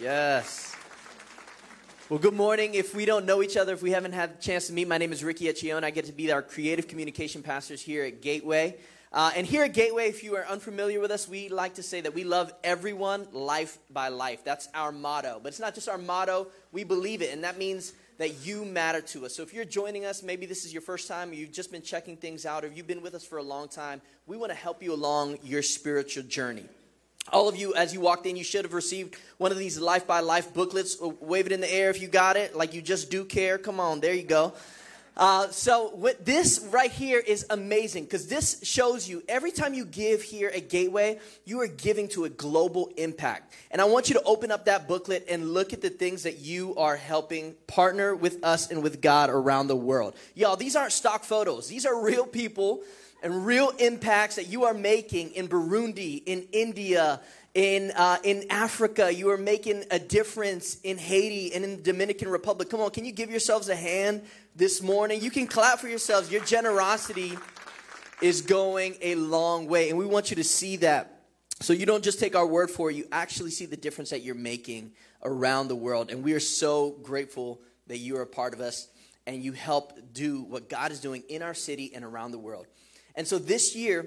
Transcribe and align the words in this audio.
Yes. 0.00 0.76
Well, 2.08 2.20
good 2.20 2.34
morning. 2.34 2.74
If 2.74 2.94
we 2.94 3.04
don't 3.04 3.26
know 3.26 3.42
each 3.42 3.56
other, 3.56 3.72
if 3.72 3.82
we 3.82 3.90
haven't 3.90 4.12
had 4.12 4.30
a 4.30 4.40
chance 4.40 4.68
to 4.68 4.72
meet, 4.72 4.86
my 4.86 4.96
name 4.96 5.12
is 5.12 5.24
Ricky 5.24 5.46
Echeona. 5.46 5.82
I 5.82 5.90
get 5.90 6.04
to 6.04 6.12
be 6.12 6.30
our 6.30 6.40
creative 6.40 6.86
communication 6.86 7.42
pastors 7.42 7.82
here 7.82 8.04
at 8.04 8.22
Gateway. 8.22 8.76
Uh, 9.12 9.32
and 9.34 9.44
here 9.44 9.64
at 9.64 9.74
Gateway, 9.74 10.08
if 10.08 10.22
you 10.22 10.36
are 10.36 10.46
unfamiliar 10.46 11.00
with 11.00 11.10
us, 11.10 11.28
we 11.28 11.48
like 11.48 11.74
to 11.74 11.82
say 11.82 12.00
that 12.00 12.14
we 12.14 12.22
love 12.22 12.52
everyone 12.62 13.26
life 13.32 13.78
by 13.90 14.06
life. 14.06 14.44
That's 14.44 14.68
our 14.72 14.92
motto. 14.92 15.40
But 15.42 15.48
it's 15.48 15.60
not 15.60 15.74
just 15.74 15.88
our 15.88 15.98
motto, 15.98 16.46
we 16.70 16.84
believe 16.84 17.20
it. 17.20 17.32
And 17.32 17.42
that 17.42 17.58
means 17.58 17.92
that 18.18 18.46
you 18.46 18.64
matter 18.64 19.00
to 19.00 19.26
us. 19.26 19.34
So 19.34 19.42
if 19.42 19.52
you're 19.52 19.64
joining 19.64 20.04
us, 20.04 20.22
maybe 20.22 20.46
this 20.46 20.64
is 20.64 20.72
your 20.72 20.82
first 20.82 21.08
time, 21.08 21.30
or 21.30 21.34
you've 21.34 21.52
just 21.52 21.72
been 21.72 21.82
checking 21.82 22.16
things 22.16 22.46
out, 22.46 22.64
or 22.64 22.68
you've 22.68 22.86
been 22.86 23.02
with 23.02 23.16
us 23.16 23.24
for 23.24 23.38
a 23.38 23.42
long 23.42 23.68
time, 23.68 24.00
we 24.28 24.36
want 24.36 24.52
to 24.52 24.58
help 24.58 24.80
you 24.80 24.94
along 24.94 25.38
your 25.42 25.62
spiritual 25.62 26.22
journey. 26.22 26.66
All 27.32 27.48
of 27.48 27.56
you, 27.56 27.74
as 27.74 27.92
you 27.92 28.00
walked 28.00 28.26
in, 28.26 28.36
you 28.36 28.44
should 28.44 28.64
have 28.64 28.72
received 28.72 29.16
one 29.36 29.52
of 29.52 29.58
these 29.58 29.78
life 29.78 30.06
by 30.06 30.20
life 30.20 30.54
booklets. 30.54 30.96
Wave 31.00 31.46
it 31.46 31.52
in 31.52 31.60
the 31.60 31.72
air 31.72 31.90
if 31.90 32.00
you 32.00 32.08
got 32.08 32.36
it, 32.36 32.56
like 32.56 32.74
you 32.74 32.82
just 32.82 33.10
do 33.10 33.24
care. 33.24 33.58
Come 33.58 33.80
on, 33.80 34.00
there 34.00 34.14
you 34.14 34.24
go. 34.24 34.54
Uh, 35.18 35.50
so 35.50 35.88
what 35.96 36.24
this 36.24 36.64
right 36.70 36.92
here 36.92 37.18
is 37.18 37.44
amazing 37.50 38.04
because 38.04 38.28
this 38.28 38.60
shows 38.62 39.08
you 39.08 39.20
every 39.28 39.50
time 39.50 39.74
you 39.74 39.84
give 39.84 40.22
here 40.22 40.48
at 40.48 40.68
Gateway, 40.68 41.18
you 41.44 41.60
are 41.60 41.66
giving 41.66 42.06
to 42.06 42.24
a 42.24 42.28
global 42.28 42.92
impact. 42.96 43.52
And 43.72 43.82
I 43.82 43.84
want 43.86 44.08
you 44.08 44.14
to 44.14 44.22
open 44.22 44.52
up 44.52 44.66
that 44.66 44.86
booklet 44.86 45.26
and 45.28 45.52
look 45.52 45.72
at 45.72 45.80
the 45.80 45.90
things 45.90 46.22
that 46.22 46.38
you 46.38 46.76
are 46.76 46.94
helping 46.94 47.56
partner 47.66 48.14
with 48.14 48.44
us 48.44 48.70
and 48.70 48.80
with 48.80 49.00
God 49.00 49.28
around 49.28 49.66
the 49.66 49.76
world. 49.76 50.14
Y'all, 50.36 50.54
these 50.54 50.76
aren't 50.76 50.92
stock 50.92 51.24
photos. 51.24 51.66
These 51.66 51.84
are 51.84 52.00
real 52.00 52.24
people 52.24 52.84
and 53.22 53.44
real 53.44 53.70
impacts 53.78 54.36
that 54.36 54.48
you 54.48 54.64
are 54.64 54.74
making 54.74 55.32
in 55.32 55.48
Burundi, 55.48 56.22
in 56.24 56.46
India, 56.52 57.20
in, 57.54 57.90
uh, 57.96 58.18
in 58.22 58.44
Africa. 58.50 59.12
You 59.12 59.30
are 59.30 59.36
making 59.36 59.84
a 59.90 59.98
difference 59.98 60.78
in 60.82 60.98
Haiti 60.98 61.52
and 61.54 61.64
in 61.64 61.76
the 61.76 61.82
Dominican 61.82 62.28
Republic. 62.28 62.70
Come 62.70 62.80
on, 62.80 62.90
can 62.90 63.04
you 63.04 63.12
give 63.12 63.30
yourselves 63.30 63.68
a 63.68 63.76
hand 63.76 64.22
this 64.54 64.82
morning? 64.82 65.20
You 65.20 65.30
can 65.30 65.46
clap 65.46 65.80
for 65.80 65.88
yourselves. 65.88 66.30
Your 66.30 66.44
generosity 66.44 67.36
is 68.20 68.42
going 68.42 68.96
a 69.00 69.14
long 69.14 69.66
way, 69.66 69.88
and 69.90 69.98
we 69.98 70.06
want 70.06 70.30
you 70.30 70.36
to 70.36 70.44
see 70.44 70.76
that. 70.76 71.22
So 71.60 71.72
you 71.72 71.86
don't 71.86 72.04
just 72.04 72.20
take 72.20 72.36
our 72.36 72.46
word 72.46 72.70
for 72.70 72.90
it, 72.90 72.96
you 72.96 73.06
actually 73.10 73.50
see 73.50 73.66
the 73.66 73.76
difference 73.76 74.10
that 74.10 74.22
you're 74.22 74.36
making 74.36 74.92
around 75.24 75.68
the 75.68 75.76
world. 75.76 76.10
And 76.10 76.22
we 76.22 76.32
are 76.34 76.40
so 76.40 76.92
grateful 77.02 77.60
that 77.88 77.98
you 77.98 78.16
are 78.16 78.22
a 78.22 78.26
part 78.26 78.54
of 78.54 78.60
us 78.60 78.88
and 79.26 79.42
you 79.42 79.52
help 79.52 79.92
do 80.12 80.42
what 80.42 80.68
God 80.68 80.92
is 80.92 81.00
doing 81.00 81.22
in 81.28 81.42
our 81.42 81.54
city 81.54 81.92
and 81.94 82.04
around 82.04 82.30
the 82.30 82.38
world. 82.38 82.66
And 83.18 83.26
so 83.26 83.36
this 83.36 83.74
year, 83.74 84.06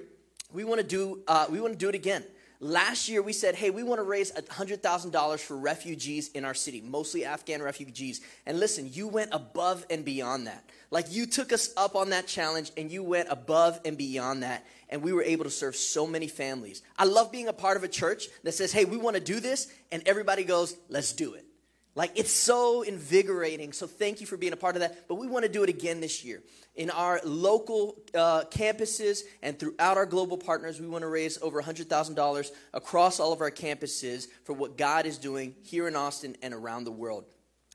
we 0.54 0.64
want 0.64 0.80
to 0.80 0.88
do 0.88 1.20
uh, 1.28 1.46
we 1.50 1.60
want 1.60 1.74
to 1.74 1.78
do 1.78 1.90
it 1.90 1.96
again. 1.96 2.24
Last 2.62 3.10
year, 3.10 3.22
we 3.22 3.34
said, 3.34 3.56
hey, 3.56 3.72
we 3.72 3.82
want 3.82 3.98
to 3.98 4.04
raise 4.04 4.32
$100,000 4.32 5.40
for 5.40 5.58
refugees 5.58 6.30
in 6.30 6.46
our 6.46 6.54
city, 6.54 6.80
mostly 6.80 7.26
Afghan 7.26 7.62
refugees. 7.62 8.22
And 8.46 8.60
listen, 8.60 8.88
you 8.94 9.08
went 9.08 9.32
above 9.34 9.84
and 9.90 10.06
beyond 10.06 10.46
that. 10.46 10.70
Like 10.92 11.12
you 11.12 11.26
took 11.26 11.52
us 11.52 11.74
up 11.76 11.96
on 11.96 12.12
that 12.12 12.28
challenge 12.28 12.72
and 12.78 12.92
you 12.92 13.04
went 13.04 13.30
above 13.32 13.82
and 13.84 13.98
beyond 13.98 14.44
that. 14.44 14.64
And 14.90 15.02
we 15.02 15.12
were 15.12 15.24
able 15.24 15.44
to 15.44 15.50
serve 15.50 15.76
so 15.76 16.06
many 16.06 16.28
families. 16.28 16.84
I 16.98 17.06
love 17.06 17.32
being 17.32 17.48
a 17.48 17.54
part 17.54 17.78
of 17.78 17.84
a 17.84 17.88
church 17.88 18.28
that 18.44 18.54
says, 18.54 18.72
hey, 18.72 18.86
we 18.86 18.98
want 18.98 19.16
to 19.16 19.24
do 19.24 19.40
this. 19.40 19.74
And 19.92 20.04
everybody 20.06 20.44
goes, 20.44 20.78
let's 20.88 21.14
do 21.14 21.34
it. 21.34 21.46
Like 21.94 22.12
it's 22.16 22.32
so 22.32 22.84
invigorating. 22.84 23.74
So 23.74 23.86
thank 23.86 24.22
you 24.22 24.28
for 24.28 24.38
being 24.38 24.54
a 24.54 24.58
part 24.58 24.76
of 24.76 24.82
that. 24.82 25.10
But 25.10 25.16
we 25.16 25.28
want 25.28 25.44
to 25.44 25.52
do 25.52 25.64
it 25.64 25.70
again 25.70 26.00
this 26.00 26.24
year. 26.24 26.42
In 26.76 26.90
our 26.90 27.20
local 27.26 27.98
uh, 28.16 28.46
campuses 28.50 29.24
and 29.42 29.60
throughout 29.60 29.98
our 29.98 30.06
global 30.06 30.38
partners, 30.38 30.80
we 30.80 30.88
want 30.88 31.02
to 31.02 31.10
raise 31.10 31.38
over 31.42 31.62
$100,000 31.62 32.52
across 32.74 33.20
all 33.20 33.34
of 33.34 33.42
our 33.42 33.52
campuses 33.52 34.28
for 34.46 34.54
what 34.54 34.78
God 34.78 35.06
is 35.06 35.18
doing 35.18 35.54
here 35.64 35.88
in 35.88 35.98
Austin 35.98 36.38
and 36.42 36.54
around 36.54 36.86
the 36.86 36.92
world. 36.92 37.26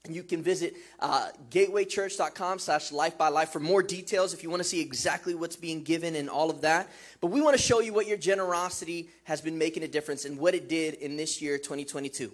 And 0.07 0.15
you 0.15 0.23
can 0.23 0.43
visit 0.43 0.75
uh, 1.01 1.29
gatewaychurch.com 1.51 2.61
slash 2.61 2.93
life 2.93 3.19
by 3.19 3.29
life 3.29 3.51
for 3.51 3.61
more 3.61 3.83
details 3.83 4.33
if 4.33 4.43
you 4.43 4.49
want 4.49 4.61
to 4.63 4.69
see 4.69 4.81
exactly 4.81 5.35
what's 5.35 5.57
being 5.57 5.83
given 5.83 6.15
and 6.15 6.31
all 6.31 6.49
of 6.49 6.63
that. 6.63 6.89
But 7.21 7.27
we 7.29 7.43
want 7.43 7.57
to 7.57 7.63
show 7.63 7.81
you 7.81 7.93
what 7.93 8.07
your 8.07 8.17
generosity 8.17 9.11
has 9.25 9.43
been 9.43 9.59
making 9.59 9.83
a 9.83 9.89
difference 9.89 10.25
and 10.25 10.39
what 10.39 10.55
it 10.55 10.69
did 10.69 10.95
in 10.95 11.17
this 11.17 11.43
year, 11.43 11.59
2022. 11.59 12.33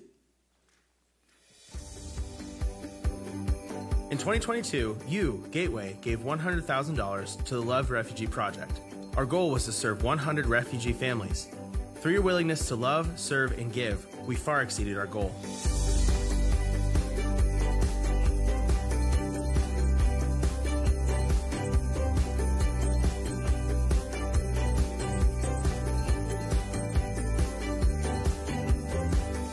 In 4.12 4.19
2022, 4.19 4.99
you, 5.09 5.43
Gateway, 5.53 5.97
gave 6.03 6.19
$100,000 6.19 7.45
to 7.45 7.55
the 7.55 7.62
Love 7.62 7.91
Refugee 7.91 8.27
Project. 8.27 8.83
Our 9.17 9.25
goal 9.25 9.50
was 9.50 9.65
to 9.65 9.73
serve 9.73 10.03
100 10.03 10.45
refugee 10.45 10.93
families. 10.93 11.49
Through 11.95 12.12
your 12.12 12.21
willingness 12.21 12.69
to 12.69 12.77
love, 12.77 13.19
serve, 13.19 13.59
and 13.59 13.73
give, 13.73 14.06
we 14.27 14.37
far 14.37 14.61
exceeded 14.61 14.99
our 14.99 15.06
goal. 15.06 15.34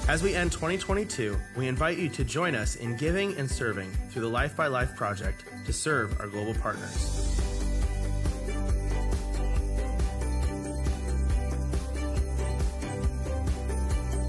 As 0.09 0.23
we 0.23 0.33
end 0.33 0.51
2022, 0.51 1.37
we 1.55 1.67
invite 1.67 1.99
you 1.99 2.09
to 2.09 2.23
join 2.23 2.55
us 2.55 2.77
in 2.77 2.97
giving 2.97 3.37
and 3.37 3.47
serving 3.47 3.91
through 4.09 4.23
the 4.23 4.27
Life 4.27 4.55
by 4.55 4.65
Life 4.65 4.95
project 4.95 5.45
to 5.67 5.71
serve 5.71 6.19
our 6.19 6.25
global 6.25 6.55
partners. 6.55 7.39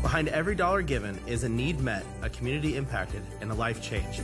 Behind 0.02 0.28
every 0.28 0.54
dollar 0.54 0.82
given 0.82 1.18
is 1.26 1.44
a 1.44 1.48
need 1.48 1.80
met, 1.80 2.04
a 2.20 2.28
community 2.28 2.76
impacted, 2.76 3.22
and 3.41 3.50
a 3.50 3.54
life 3.54 3.80
changed. 3.80 4.20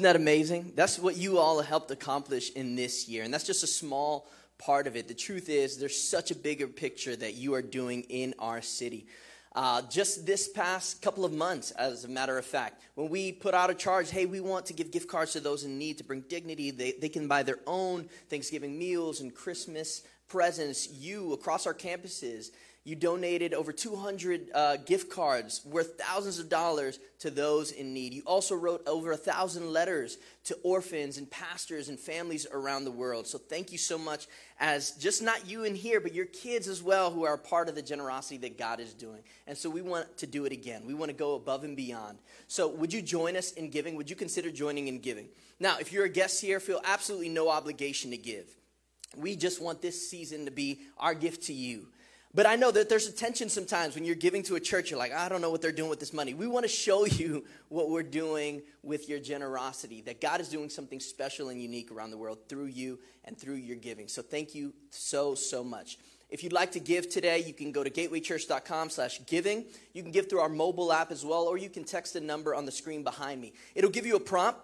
Isn't 0.00 0.14
that 0.14 0.16
amazing? 0.16 0.72
That's 0.76 0.98
what 0.98 1.18
you 1.18 1.36
all 1.36 1.60
helped 1.60 1.90
accomplish 1.90 2.52
in 2.52 2.74
this 2.74 3.06
year. 3.06 3.22
And 3.22 3.34
that's 3.34 3.44
just 3.44 3.62
a 3.62 3.66
small 3.66 4.30
part 4.56 4.86
of 4.86 4.96
it. 4.96 5.08
The 5.08 5.12
truth 5.12 5.50
is, 5.50 5.76
there's 5.76 6.00
such 6.00 6.30
a 6.30 6.34
bigger 6.34 6.66
picture 6.66 7.14
that 7.16 7.34
you 7.34 7.52
are 7.52 7.60
doing 7.60 8.04
in 8.04 8.32
our 8.38 8.62
city. 8.62 9.08
Uh, 9.54 9.82
just 9.90 10.24
this 10.24 10.48
past 10.48 11.02
couple 11.02 11.26
of 11.26 11.34
months, 11.34 11.70
as 11.72 12.04
a 12.04 12.08
matter 12.08 12.38
of 12.38 12.46
fact, 12.46 12.80
when 12.94 13.10
we 13.10 13.30
put 13.30 13.52
out 13.52 13.68
a 13.68 13.74
charge, 13.74 14.10
hey, 14.10 14.24
we 14.24 14.40
want 14.40 14.64
to 14.64 14.72
give 14.72 14.90
gift 14.90 15.06
cards 15.06 15.34
to 15.34 15.40
those 15.40 15.64
in 15.64 15.78
need 15.78 15.98
to 15.98 16.04
bring 16.04 16.22
dignity, 16.22 16.70
they, 16.70 16.92
they 16.92 17.10
can 17.10 17.28
buy 17.28 17.42
their 17.42 17.58
own 17.66 18.08
Thanksgiving 18.30 18.78
meals 18.78 19.20
and 19.20 19.34
Christmas 19.34 20.02
presents. 20.28 20.88
You, 20.88 21.34
across 21.34 21.66
our 21.66 21.74
campuses, 21.74 22.52
you 22.82 22.96
donated 22.96 23.52
over 23.52 23.72
200 23.72 24.48
uh, 24.54 24.76
gift 24.78 25.10
cards 25.10 25.60
worth 25.66 25.98
thousands 25.98 26.38
of 26.38 26.48
dollars 26.48 26.98
to 27.18 27.30
those 27.30 27.72
in 27.72 27.92
need. 27.92 28.14
You 28.14 28.22
also 28.24 28.54
wrote 28.54 28.82
over 28.86 29.12
a 29.12 29.18
thousand 29.18 29.70
letters 29.70 30.16
to 30.44 30.56
orphans 30.62 31.18
and 31.18 31.30
pastors 31.30 31.90
and 31.90 32.00
families 32.00 32.46
around 32.50 32.84
the 32.84 32.90
world. 32.90 33.26
So 33.26 33.36
thank 33.36 33.70
you 33.70 33.76
so 33.76 33.98
much, 33.98 34.28
as 34.58 34.92
just 34.92 35.22
not 35.22 35.46
you 35.46 35.64
in 35.64 35.74
here, 35.74 36.00
but 36.00 36.14
your 36.14 36.24
kids 36.24 36.68
as 36.68 36.82
well, 36.82 37.10
who 37.10 37.24
are 37.26 37.36
part 37.36 37.68
of 37.68 37.74
the 37.74 37.82
generosity 37.82 38.38
that 38.38 38.56
God 38.56 38.80
is 38.80 38.94
doing. 38.94 39.20
And 39.46 39.58
so 39.58 39.68
we 39.68 39.82
want 39.82 40.16
to 40.16 40.26
do 40.26 40.46
it 40.46 40.52
again. 40.52 40.86
We 40.86 40.94
want 40.94 41.10
to 41.10 41.16
go 41.16 41.34
above 41.34 41.64
and 41.64 41.76
beyond. 41.76 42.16
So 42.48 42.68
would 42.68 42.94
you 42.94 43.02
join 43.02 43.36
us 43.36 43.52
in 43.52 43.68
giving? 43.68 43.94
Would 43.96 44.08
you 44.08 44.16
consider 44.16 44.50
joining 44.50 44.88
in 44.88 45.00
giving? 45.00 45.28
Now, 45.58 45.76
if 45.78 45.92
you're 45.92 46.06
a 46.06 46.10
guest 46.10 46.40
here, 46.40 46.58
feel 46.60 46.80
absolutely 46.82 47.28
no 47.28 47.50
obligation 47.50 48.10
to 48.12 48.16
give. 48.16 48.46
We 49.14 49.36
just 49.36 49.60
want 49.60 49.82
this 49.82 50.08
season 50.08 50.46
to 50.46 50.50
be 50.50 50.80
our 50.96 51.12
gift 51.12 51.42
to 51.44 51.52
you. 51.52 51.88
But 52.32 52.46
I 52.46 52.54
know 52.54 52.70
that 52.70 52.88
there's 52.88 53.08
a 53.08 53.12
tension 53.12 53.48
sometimes 53.48 53.96
when 53.96 54.04
you're 54.04 54.14
giving 54.14 54.44
to 54.44 54.54
a 54.54 54.60
church. 54.60 54.90
You're 54.90 54.98
like, 55.00 55.12
I 55.12 55.28
don't 55.28 55.40
know 55.40 55.50
what 55.50 55.60
they're 55.60 55.72
doing 55.72 55.90
with 55.90 55.98
this 55.98 56.12
money. 56.12 56.32
We 56.32 56.46
want 56.46 56.64
to 56.64 56.68
show 56.68 57.04
you 57.04 57.44
what 57.68 57.90
we're 57.90 58.04
doing 58.04 58.62
with 58.82 59.08
your 59.08 59.18
generosity, 59.18 60.00
that 60.02 60.20
God 60.20 60.40
is 60.40 60.48
doing 60.48 60.70
something 60.70 61.00
special 61.00 61.48
and 61.48 61.60
unique 61.60 61.90
around 61.90 62.10
the 62.10 62.18
world 62.18 62.38
through 62.48 62.66
you 62.66 63.00
and 63.24 63.36
through 63.36 63.56
your 63.56 63.76
giving. 63.76 64.06
So 64.06 64.22
thank 64.22 64.54
you 64.54 64.72
so, 64.90 65.34
so 65.34 65.64
much. 65.64 65.98
If 66.28 66.44
you'd 66.44 66.52
like 66.52 66.70
to 66.72 66.80
give 66.80 67.08
today, 67.08 67.40
you 67.40 67.52
can 67.52 67.72
go 67.72 67.82
to 67.82 67.90
gatewaychurch.com 67.90 68.90
slash 68.90 69.20
giving. 69.26 69.64
You 69.92 70.04
can 70.04 70.12
give 70.12 70.30
through 70.30 70.38
our 70.38 70.48
mobile 70.48 70.92
app 70.92 71.10
as 71.10 71.24
well, 71.24 71.42
or 71.42 71.58
you 71.58 71.68
can 71.68 71.82
text 71.82 72.12
the 72.12 72.20
number 72.20 72.54
on 72.54 72.64
the 72.64 72.70
screen 72.70 73.02
behind 73.02 73.40
me. 73.40 73.52
It'll 73.74 73.90
give 73.90 74.06
you 74.06 74.14
a 74.14 74.20
prompt 74.20 74.60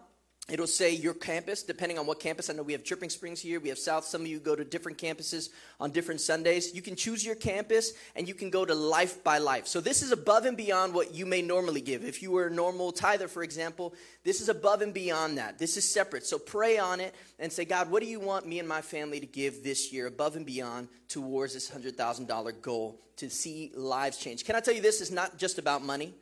It'll 0.48 0.68
say 0.68 0.94
your 0.94 1.14
campus, 1.14 1.64
depending 1.64 1.98
on 1.98 2.06
what 2.06 2.20
campus. 2.20 2.48
I 2.48 2.52
know 2.52 2.62
we 2.62 2.72
have 2.72 2.84
Dripping 2.84 3.10
Springs 3.10 3.40
here, 3.40 3.58
we 3.58 3.68
have 3.68 3.80
South. 3.80 4.04
Some 4.04 4.20
of 4.20 4.28
you 4.28 4.38
go 4.38 4.54
to 4.54 4.64
different 4.64 4.96
campuses 4.96 5.48
on 5.80 5.90
different 5.90 6.20
Sundays. 6.20 6.72
You 6.72 6.82
can 6.82 6.94
choose 6.94 7.26
your 7.26 7.34
campus 7.34 7.94
and 8.14 8.28
you 8.28 8.34
can 8.34 8.50
go 8.50 8.64
to 8.64 8.72
Life 8.72 9.24
by 9.24 9.38
Life. 9.38 9.66
So 9.66 9.80
this 9.80 10.02
is 10.02 10.12
above 10.12 10.46
and 10.46 10.56
beyond 10.56 10.94
what 10.94 11.12
you 11.12 11.26
may 11.26 11.42
normally 11.42 11.80
give. 11.80 12.04
If 12.04 12.22
you 12.22 12.30
were 12.30 12.46
a 12.46 12.50
normal 12.50 12.92
tither, 12.92 13.26
for 13.26 13.42
example, 13.42 13.92
this 14.22 14.40
is 14.40 14.48
above 14.48 14.82
and 14.82 14.94
beyond 14.94 15.36
that. 15.38 15.58
This 15.58 15.76
is 15.76 15.88
separate. 15.88 16.24
So 16.24 16.38
pray 16.38 16.78
on 16.78 17.00
it 17.00 17.12
and 17.40 17.52
say, 17.52 17.64
God, 17.64 17.90
what 17.90 18.00
do 18.00 18.08
you 18.08 18.20
want 18.20 18.46
me 18.46 18.60
and 18.60 18.68
my 18.68 18.82
family 18.82 19.18
to 19.18 19.26
give 19.26 19.64
this 19.64 19.92
year 19.92 20.06
above 20.06 20.36
and 20.36 20.46
beyond 20.46 20.86
towards 21.08 21.54
this 21.54 21.68
$100,000 21.68 22.62
goal 22.62 23.00
to 23.16 23.28
see 23.28 23.72
lives 23.74 24.16
change? 24.16 24.44
Can 24.44 24.54
I 24.54 24.60
tell 24.60 24.74
you 24.74 24.80
this 24.80 25.00
is 25.00 25.10
not 25.10 25.38
just 25.38 25.58
about 25.58 25.82
money? 25.82 26.14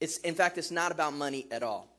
It's, 0.00 0.18
in 0.18 0.36
fact, 0.36 0.58
it's 0.58 0.70
not 0.70 0.92
about 0.92 1.12
money 1.14 1.48
at 1.50 1.64
all. 1.64 1.93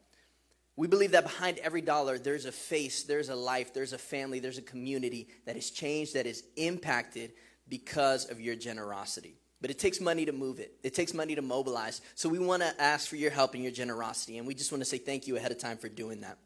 We 0.78 0.88
believe 0.88 1.12
that 1.12 1.24
behind 1.24 1.58
every 1.60 1.82
dollar, 1.82 2.18
there's 2.18 2.46
a 2.46 2.52
face, 2.52 3.04
there's 3.04 3.30
a 3.30 3.36
life, 3.36 3.74
there's 3.74 3.94
a 3.94 3.98
family, 3.98 4.40
there's 4.40 4.58
a 4.58 4.64
community 4.64 5.30
that 5.46 5.56
is 5.56 5.72
changed, 5.72 6.16
that 6.16 6.26
is 6.26 6.44
impacted 6.58 7.32
because 7.70 8.30
of 8.30 8.42
your 8.42 8.56
generosity. 8.56 9.38
But 9.62 9.72
it 9.72 9.80
takes 9.80 10.02
money 10.02 10.26
to 10.26 10.34
move 10.34 10.60
it. 10.60 10.74
It 10.84 10.94
takes 10.94 11.14
money 11.14 11.34
to 11.36 11.42
mobilize. 11.42 12.02
So 12.14 12.28
we 12.28 12.40
want 12.40 12.62
to 12.62 12.82
ask 12.82 13.08
for 13.08 13.16
your 13.16 13.32
help 13.32 13.54
and 13.54 13.64
your 13.64 13.72
generosity. 13.72 14.38
And 14.38 14.46
we 14.46 14.54
just 14.54 14.72
want 14.72 14.82
to 14.82 14.86
say 14.86 14.98
thank 14.98 15.28
you 15.28 15.38
ahead 15.38 15.52
of 15.52 15.58
time 15.58 15.78
for 15.78 15.88
doing 15.88 16.22
that. 16.22 16.38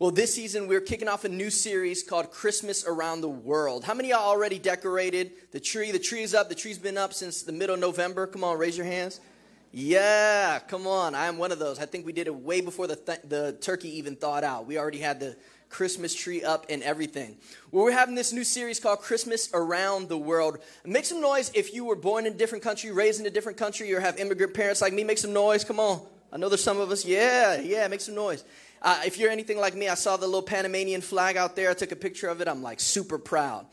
Well, 0.00 0.10
this 0.10 0.34
season 0.34 0.66
we're 0.66 0.80
kicking 0.80 1.06
off 1.06 1.24
a 1.24 1.28
new 1.28 1.50
series 1.50 2.02
called 2.02 2.32
Christmas 2.32 2.84
Around 2.84 3.20
the 3.20 3.28
World. 3.28 3.84
How 3.84 3.94
many 3.94 4.08
y'all 4.08 4.28
already 4.28 4.58
decorated 4.58 5.32
the 5.52 5.60
tree? 5.60 5.92
The 5.92 6.00
tree 6.00 6.24
is 6.24 6.34
up. 6.34 6.48
The 6.48 6.56
tree's 6.56 6.80
been 6.80 6.98
up 6.98 7.14
since 7.14 7.42
the 7.42 7.52
middle 7.52 7.74
of 7.74 7.80
November. 7.80 8.26
Come 8.26 8.42
on, 8.42 8.58
raise 8.58 8.76
your 8.76 8.86
hands. 8.86 9.20
Yeah, 9.76 10.60
come 10.60 10.86
on. 10.86 11.16
I 11.16 11.26
am 11.26 11.36
one 11.36 11.50
of 11.50 11.58
those. 11.58 11.80
I 11.80 11.86
think 11.86 12.06
we 12.06 12.12
did 12.12 12.28
it 12.28 12.34
way 12.34 12.60
before 12.60 12.86
the, 12.86 12.94
th- 12.94 13.22
the 13.24 13.58
turkey 13.60 13.98
even 13.98 14.14
thawed 14.14 14.44
out. 14.44 14.66
We 14.66 14.78
already 14.78 14.98
had 14.98 15.18
the 15.18 15.36
Christmas 15.68 16.14
tree 16.14 16.44
up 16.44 16.66
and 16.68 16.80
everything. 16.80 17.36
Well, 17.72 17.82
we're 17.82 17.90
having 17.90 18.14
this 18.14 18.32
new 18.32 18.44
series 18.44 18.78
called 18.78 19.00
Christmas 19.00 19.50
Around 19.52 20.08
the 20.08 20.16
World. 20.16 20.58
Make 20.84 21.04
some 21.04 21.20
noise 21.20 21.50
if 21.54 21.74
you 21.74 21.84
were 21.84 21.96
born 21.96 22.24
in 22.24 22.34
a 22.34 22.36
different 22.36 22.62
country, 22.62 22.92
raised 22.92 23.18
in 23.18 23.26
a 23.26 23.30
different 23.30 23.58
country, 23.58 23.92
or 23.92 23.98
have 23.98 24.16
immigrant 24.20 24.54
parents 24.54 24.80
like 24.80 24.92
me. 24.92 25.02
Make 25.02 25.18
some 25.18 25.32
noise. 25.32 25.64
Come 25.64 25.80
on. 25.80 26.06
I 26.32 26.36
know 26.36 26.48
there's 26.48 26.62
some 26.62 26.78
of 26.78 26.92
us. 26.92 27.04
Yeah, 27.04 27.60
yeah, 27.60 27.88
make 27.88 28.00
some 28.00 28.14
noise. 28.14 28.44
Uh, 28.80 29.02
if 29.04 29.18
you're 29.18 29.30
anything 29.30 29.58
like 29.58 29.74
me, 29.74 29.88
I 29.88 29.94
saw 29.94 30.16
the 30.16 30.26
little 30.26 30.42
Panamanian 30.42 31.00
flag 31.00 31.36
out 31.36 31.56
there. 31.56 31.70
I 31.70 31.74
took 31.74 31.90
a 31.90 31.96
picture 31.96 32.28
of 32.28 32.40
it. 32.40 32.46
I'm 32.46 32.62
like 32.62 32.78
super 32.78 33.18
proud. 33.18 33.66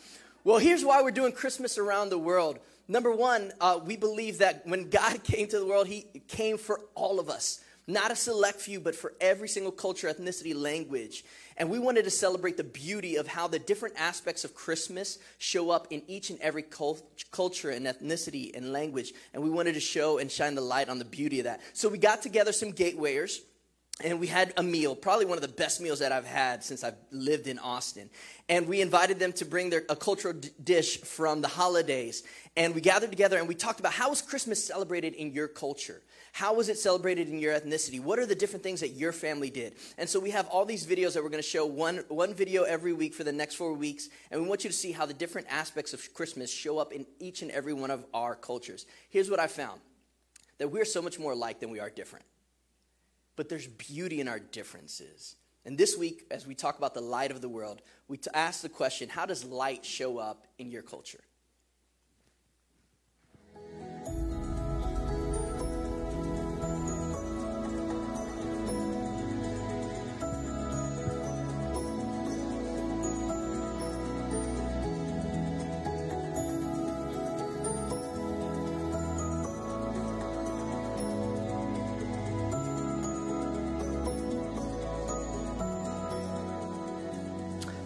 Well, 0.44 0.57
here's 0.57 0.83
why 0.83 1.04
we're 1.04 1.12
doing 1.12 1.31
Christmas 1.31 1.77
around 1.77 2.09
the 2.09 2.18
world. 2.18 2.57
Number 2.88 3.12
one, 3.12 3.51
uh, 3.60 3.80
we 3.83 3.95
believe 3.95 4.39
that 4.39 4.66
when 4.66 4.89
God 4.89 5.24
came 5.24 5.48
to 5.48 5.60
the 5.60 5.66
world, 5.66 5.88
He 5.88 6.07
came 6.28 6.57
for 6.57 6.81
all 6.95 7.19
of 7.19 7.30
us. 7.30 7.62
Not 7.88 8.12
a 8.12 8.16
select 8.16 8.62
few, 8.62 8.80
but 8.80 8.95
for 8.95 9.13
every 9.19 9.50
single 9.50 9.72
culture, 9.72 10.07
ethnicity, 10.07 10.56
language. 10.56 11.25
And 11.57 11.69
we 11.69 11.80
wanted 11.80 12.06
to 12.06 12.12
celebrate 12.12 12.56
the 12.56 12.63
beauty 12.63 13.16
of 13.16 13.28
how 13.28 13.48
the 13.48 13.60
different 13.60 13.95
aspects 13.98 14.45
of 14.45 14.54
Christmas 14.54 15.18
show 15.39 15.72
up 15.72 15.88
in 15.89 16.04
each 16.07 16.30
and 16.30 16.39
every 16.42 16.62
cult- 16.62 17.04
culture 17.31 17.72
and 17.72 17.88
ethnicity 17.88 18.56
and 18.56 18.72
language. 18.72 19.13
And 19.33 19.44
we 19.44 19.50
wanted 19.50 19.74
to 19.74 19.80
show 19.80 20.19
and 20.19 20.31
shine 20.31 20.56
the 20.56 20.62
light 20.62 20.89
on 20.89 21.00
the 21.00 21.06
beauty 21.06 21.39
of 21.39 21.45
that. 21.45 21.62
So 21.74 21.89
we 21.89 21.98
got 21.98 22.22
together 22.22 22.54
some 22.54 22.72
gatewayers 22.72 23.42
and 24.03 24.19
we 24.19 24.27
had 24.27 24.53
a 24.57 24.63
meal, 24.63 24.95
probably 24.95 25.25
one 25.25 25.38
of 25.38 25.41
the 25.41 25.47
best 25.47 25.81
meals 25.81 25.99
that 25.99 26.11
I've 26.11 26.25
had 26.25 26.63
since 26.63 26.83
I've 26.83 26.95
lived 27.11 27.47
in 27.47 27.59
Austin. 27.59 28.09
And 28.49 28.67
we 28.67 28.81
invited 28.81 29.19
them 29.19 29.31
to 29.33 29.45
bring 29.45 29.69
their, 29.69 29.83
a 29.89 29.95
cultural 29.95 30.33
d- 30.33 30.49
dish 30.63 31.01
from 31.01 31.41
the 31.41 31.47
holidays. 31.47 32.23
And 32.57 32.73
we 32.73 32.81
gathered 32.81 33.09
together 33.09 33.38
and 33.38 33.47
we 33.47 33.55
talked 33.55 33.79
about 33.79 33.93
how 33.93 34.09
was 34.09 34.21
Christmas 34.21 34.63
celebrated 34.63 35.13
in 35.13 35.31
your 35.31 35.47
culture? 35.47 36.01
How 36.33 36.53
was 36.53 36.69
it 36.69 36.79
celebrated 36.79 37.29
in 37.29 37.39
your 37.39 37.53
ethnicity? 37.53 37.99
What 37.99 38.17
are 38.17 38.25
the 38.25 38.35
different 38.35 38.63
things 38.63 38.79
that 38.79 38.89
your 38.89 39.11
family 39.11 39.49
did? 39.49 39.75
And 39.97 40.09
so 40.09 40.19
we 40.19 40.31
have 40.31 40.47
all 40.47 40.65
these 40.65 40.85
videos 40.85 41.13
that 41.13 41.23
we're 41.23 41.29
going 41.29 41.44
to 41.44 41.47
show 41.47 41.65
one, 41.65 42.03
one 42.07 42.33
video 42.33 42.63
every 42.63 42.94
week 42.94 43.13
for 43.13 43.23
the 43.23 43.33
next 43.33 43.55
four 43.55 43.73
weeks. 43.73 44.09
And 44.31 44.41
we 44.41 44.47
want 44.47 44.63
you 44.63 44.69
to 44.69 44.75
see 44.75 44.94
how 44.94 45.05
the 45.05 45.13
different 45.13 45.47
aspects 45.49 45.94
of 45.94 46.13
Christmas 46.13 46.51
show 46.51 46.79
up 46.79 46.94
in 46.94 47.05
each 47.19 47.41
and 47.41 47.51
every 47.51 47.73
one 47.73 47.91
of 47.91 48.05
our 48.13 48.35
cultures. 48.35 48.85
Here's 49.09 49.29
what 49.29 49.39
I 49.39 49.47
found 49.47 49.81
that 50.57 50.69
we're 50.69 50.85
so 50.85 51.01
much 51.01 51.19
more 51.19 51.33
alike 51.33 51.59
than 51.59 51.69
we 51.69 51.79
are 51.79 51.89
different 51.89 52.25
but 53.36 53.50
there's 53.50 53.68
beauty 53.68 54.22
in 54.22 54.28
our 54.28 54.39
differences. 54.39 55.36
And 55.66 55.78
this 55.78 55.98
week, 55.98 56.25
as 56.31 56.48
we 56.48 56.56
talk 56.56 56.78
about 56.78 56.94
the 56.94 57.01
light 57.01 57.31
of 57.31 57.42
the 57.42 57.50
world, 57.50 57.81
we 58.07 58.19
ask 58.33 58.62
the 58.62 58.69
question 58.69 59.10
how 59.10 59.25
does 59.25 59.45
light 59.45 59.86
show 59.86 60.18
up 60.18 60.48
in 60.57 60.72
your 60.72 60.81
culture? 60.81 61.22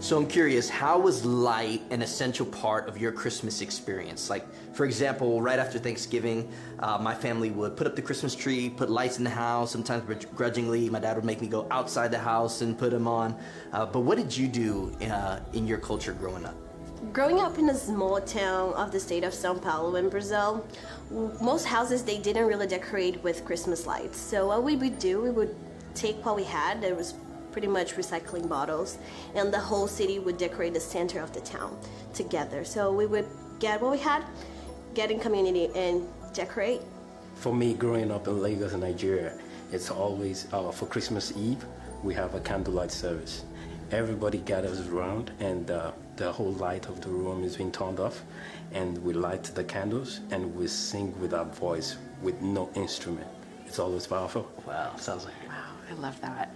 So 0.05 0.15
I'm 0.15 0.27
curious, 0.27 0.69
how 0.69 0.99
was 0.99 1.25
light 1.25 1.81
an 1.89 2.03
essential 2.03 2.45
part 2.45 2.87
of 2.87 2.95
your 2.95 3.11
Christmas 3.11 3.61
experience? 3.61 4.29
Like, 4.29 4.45
for 4.75 4.85
example, 4.85 5.41
right 5.41 5.57
after 5.57 5.79
Thanksgiving, 5.79 6.47
uh, 6.77 6.99
my 6.99 7.15
family 7.15 7.49
would 7.49 7.75
put 7.75 7.87
up 7.87 7.95
the 7.95 8.03
Christmas 8.03 8.35
tree, 8.35 8.69
put 8.69 8.91
lights 8.91 9.17
in 9.17 9.23
the 9.23 9.31
house. 9.31 9.71
Sometimes 9.71 10.03
begrudgingly, 10.03 10.91
my 10.91 10.99
dad 10.99 11.15
would 11.15 11.25
make 11.25 11.41
me 11.41 11.47
go 11.47 11.65
outside 11.71 12.11
the 12.11 12.19
house 12.19 12.61
and 12.61 12.77
put 12.77 12.91
them 12.91 13.07
on. 13.07 13.35
Uh, 13.73 13.87
but 13.87 14.01
what 14.01 14.19
did 14.19 14.37
you 14.37 14.47
do 14.47 14.95
uh, 15.09 15.39
in 15.53 15.65
your 15.65 15.79
culture 15.79 16.13
growing 16.13 16.45
up? 16.45 16.55
Growing 17.11 17.39
up 17.39 17.57
in 17.57 17.67
a 17.71 17.75
small 17.75 18.21
town 18.21 18.75
of 18.75 18.91
the 18.91 18.99
state 18.99 19.23
of 19.23 19.33
Sao 19.33 19.55
Paulo 19.55 19.95
in 19.95 20.09
Brazil, 20.09 20.63
most 21.41 21.65
houses 21.65 22.03
they 22.03 22.19
didn't 22.19 22.45
really 22.45 22.67
decorate 22.67 23.23
with 23.23 23.43
Christmas 23.43 23.87
lights. 23.87 24.19
So 24.19 24.49
what 24.49 24.61
we 24.61 24.75
would 24.75 24.99
do, 24.99 25.19
we 25.19 25.31
would 25.31 25.55
take 25.95 26.23
what 26.23 26.35
we 26.35 26.43
had. 26.43 26.79
There 26.79 26.93
was 26.93 27.15
pretty 27.55 27.67
much 27.69 27.95
recycling 27.95 28.49
bottles, 28.49 28.97
and 29.33 29.49
the 29.49 29.57
whole 29.57 29.87
city 29.87 30.19
would 30.19 30.37
decorate 30.37 30.73
the 30.73 30.79
center 30.95 31.21
of 31.21 31.31
the 31.31 31.39
town 31.39 31.71
together. 32.13 32.65
So 32.65 32.91
we 32.91 33.05
would 33.05 33.25
get 33.59 33.81
what 33.81 33.91
we 33.93 33.97
had, 33.97 34.25
get 34.93 35.09
in 35.09 35.21
community, 35.21 35.69
and 35.73 36.05
decorate. 36.33 36.81
For 37.35 37.53
me, 37.53 37.73
growing 37.73 38.11
up 38.11 38.27
in 38.27 38.41
Lagos, 38.41 38.73
Nigeria, 38.73 39.31
it's 39.71 39.89
always 39.89 40.51
uh, 40.51 40.69
for 40.69 40.85
Christmas 40.87 41.31
Eve 41.37 41.63
we 42.03 42.13
have 42.13 42.35
a 42.35 42.41
candlelight 42.41 42.91
service. 42.91 43.45
Everybody 43.89 44.39
gathers 44.39 44.85
around, 44.89 45.31
and 45.39 45.71
uh, 45.71 45.93
the 46.17 46.29
whole 46.33 46.51
light 46.67 46.89
of 46.89 46.99
the 46.99 47.07
room 47.07 47.45
is 47.45 47.55
being 47.55 47.71
turned 47.71 48.01
off, 48.01 48.21
and 48.73 48.97
we 48.97 49.13
light 49.13 49.43
the 49.43 49.63
candles 49.63 50.19
and 50.29 50.53
we 50.53 50.67
sing 50.67 51.17
with 51.21 51.33
our 51.33 51.45
voice 51.45 51.95
with 52.21 52.41
no 52.41 52.69
instrument. 52.75 53.27
It's 53.65 53.79
always 53.79 54.07
powerful. 54.07 54.51
Wow, 54.67 54.97
sounds 54.97 55.23
like 55.23 55.33
wow. 55.47 55.71
I 55.89 55.93
love 55.93 56.19
that. 56.19 56.53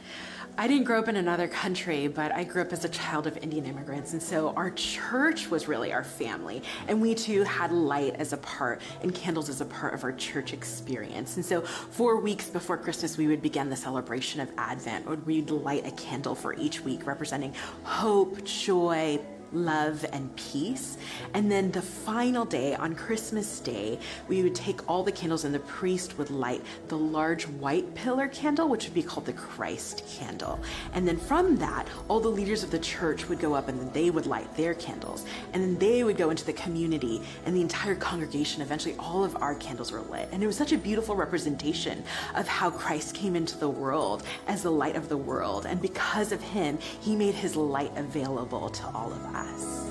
I 0.59 0.67
didn't 0.67 0.83
grow 0.83 0.99
up 0.99 1.07
in 1.07 1.15
another 1.15 1.47
country, 1.47 2.09
but 2.09 2.33
I 2.33 2.43
grew 2.43 2.61
up 2.61 2.73
as 2.73 2.83
a 2.83 2.89
child 2.89 3.27
of 3.27 3.37
Indian 3.37 3.65
immigrants. 3.65 4.11
And 4.11 4.21
so 4.21 4.49
our 4.57 4.71
church 4.71 5.49
was 5.49 5.69
really 5.69 5.93
our 5.93 6.03
family. 6.03 6.63
And 6.89 7.01
we 7.01 7.15
too 7.15 7.43
had 7.43 7.71
light 7.71 8.17
as 8.17 8.33
a 8.33 8.37
part 8.37 8.81
and 9.01 9.15
candles 9.15 9.47
as 9.47 9.61
a 9.61 9.65
part 9.65 9.93
of 9.93 10.03
our 10.03 10.11
church 10.11 10.51
experience. 10.51 11.37
And 11.37 11.45
so 11.45 11.61
four 11.61 12.19
weeks 12.19 12.49
before 12.49 12.75
Christmas, 12.75 13.17
we 13.17 13.27
would 13.27 13.41
begin 13.41 13.69
the 13.69 13.77
celebration 13.77 14.41
of 14.41 14.51
Advent, 14.57 15.07
where 15.07 15.15
we'd 15.15 15.49
light 15.49 15.87
a 15.87 15.91
candle 15.91 16.35
for 16.35 16.53
each 16.55 16.81
week, 16.81 17.07
representing 17.07 17.53
hope, 17.83 18.43
joy, 18.43 19.17
love, 19.53 20.05
and 20.11 20.35
peace. 20.35 20.97
And 21.33 21.51
then 21.51 21.71
the 21.71 21.81
final 21.81 22.45
day, 22.45 22.75
on 22.75 22.95
Christmas 22.95 23.59
Day, 23.59 23.99
we 24.27 24.43
would 24.43 24.55
take 24.55 24.87
all 24.89 25.03
the 25.03 25.11
candles 25.11 25.45
and 25.45 25.53
the 25.53 25.59
priest 25.59 26.17
would 26.17 26.29
light 26.29 26.61
the 26.87 26.97
large 26.97 27.47
white 27.47 27.93
pillar 27.95 28.27
candle, 28.27 28.67
which 28.67 28.85
would 28.85 28.93
be 28.93 29.03
called 29.03 29.25
the 29.25 29.33
Christ 29.33 30.03
candle. 30.07 30.59
And 30.93 31.07
then 31.07 31.17
from 31.17 31.57
that, 31.57 31.87
all 32.07 32.19
the 32.19 32.29
leaders 32.29 32.63
of 32.63 32.71
the 32.71 32.79
church 32.79 33.27
would 33.29 33.39
go 33.39 33.53
up 33.53 33.67
and 33.67 33.79
then 33.79 33.91
they 33.91 34.11
would 34.11 34.25
light 34.25 34.55
their 34.55 34.73
candles. 34.73 35.25
And 35.53 35.63
then 35.63 35.77
they 35.77 36.03
would 36.03 36.17
go 36.17 36.29
into 36.29 36.45
the 36.45 36.53
community 36.53 37.21
and 37.45 37.55
the 37.55 37.61
entire 37.61 37.95
congregation, 37.95 38.61
eventually 38.61 38.95
all 38.99 39.23
of 39.23 39.35
our 39.41 39.55
candles 39.55 39.91
were 39.91 40.01
lit. 40.01 40.29
And 40.31 40.43
it 40.43 40.47
was 40.47 40.57
such 40.57 40.71
a 40.71 40.77
beautiful 40.77 41.15
representation 41.15 42.03
of 42.35 42.47
how 42.47 42.69
Christ 42.69 43.15
came 43.15 43.35
into 43.35 43.57
the 43.57 43.69
world 43.69 44.23
as 44.47 44.63
the 44.63 44.71
light 44.71 44.95
of 44.95 45.09
the 45.09 45.17
world. 45.17 45.65
And 45.65 45.81
because 45.81 46.31
of 46.31 46.41
him, 46.41 46.77
he 47.01 47.15
made 47.15 47.35
his 47.35 47.55
light 47.55 47.91
available 47.95 48.69
to 48.69 48.87
all 48.87 49.11
of 49.11 49.23
us 49.35 49.38
us. 49.39 49.89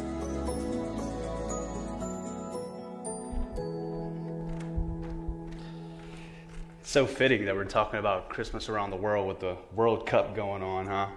So 6.82 7.06
fitting 7.06 7.44
that 7.44 7.54
we're 7.54 7.64
talking 7.64 8.00
about 8.00 8.30
Christmas 8.30 8.68
around 8.70 8.90
the 8.90 8.96
world 8.96 9.28
with 9.28 9.40
the 9.40 9.58
World 9.74 10.06
Cup 10.06 10.34
going 10.34 10.62
on, 10.62 10.86
huh? 10.86 11.08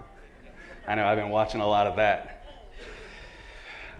I 0.87 0.95
know 0.95 1.05
I've 1.05 1.17
been 1.17 1.29
watching 1.29 1.61
a 1.61 1.67
lot 1.67 1.87
of 1.87 1.95
that. 1.95 2.45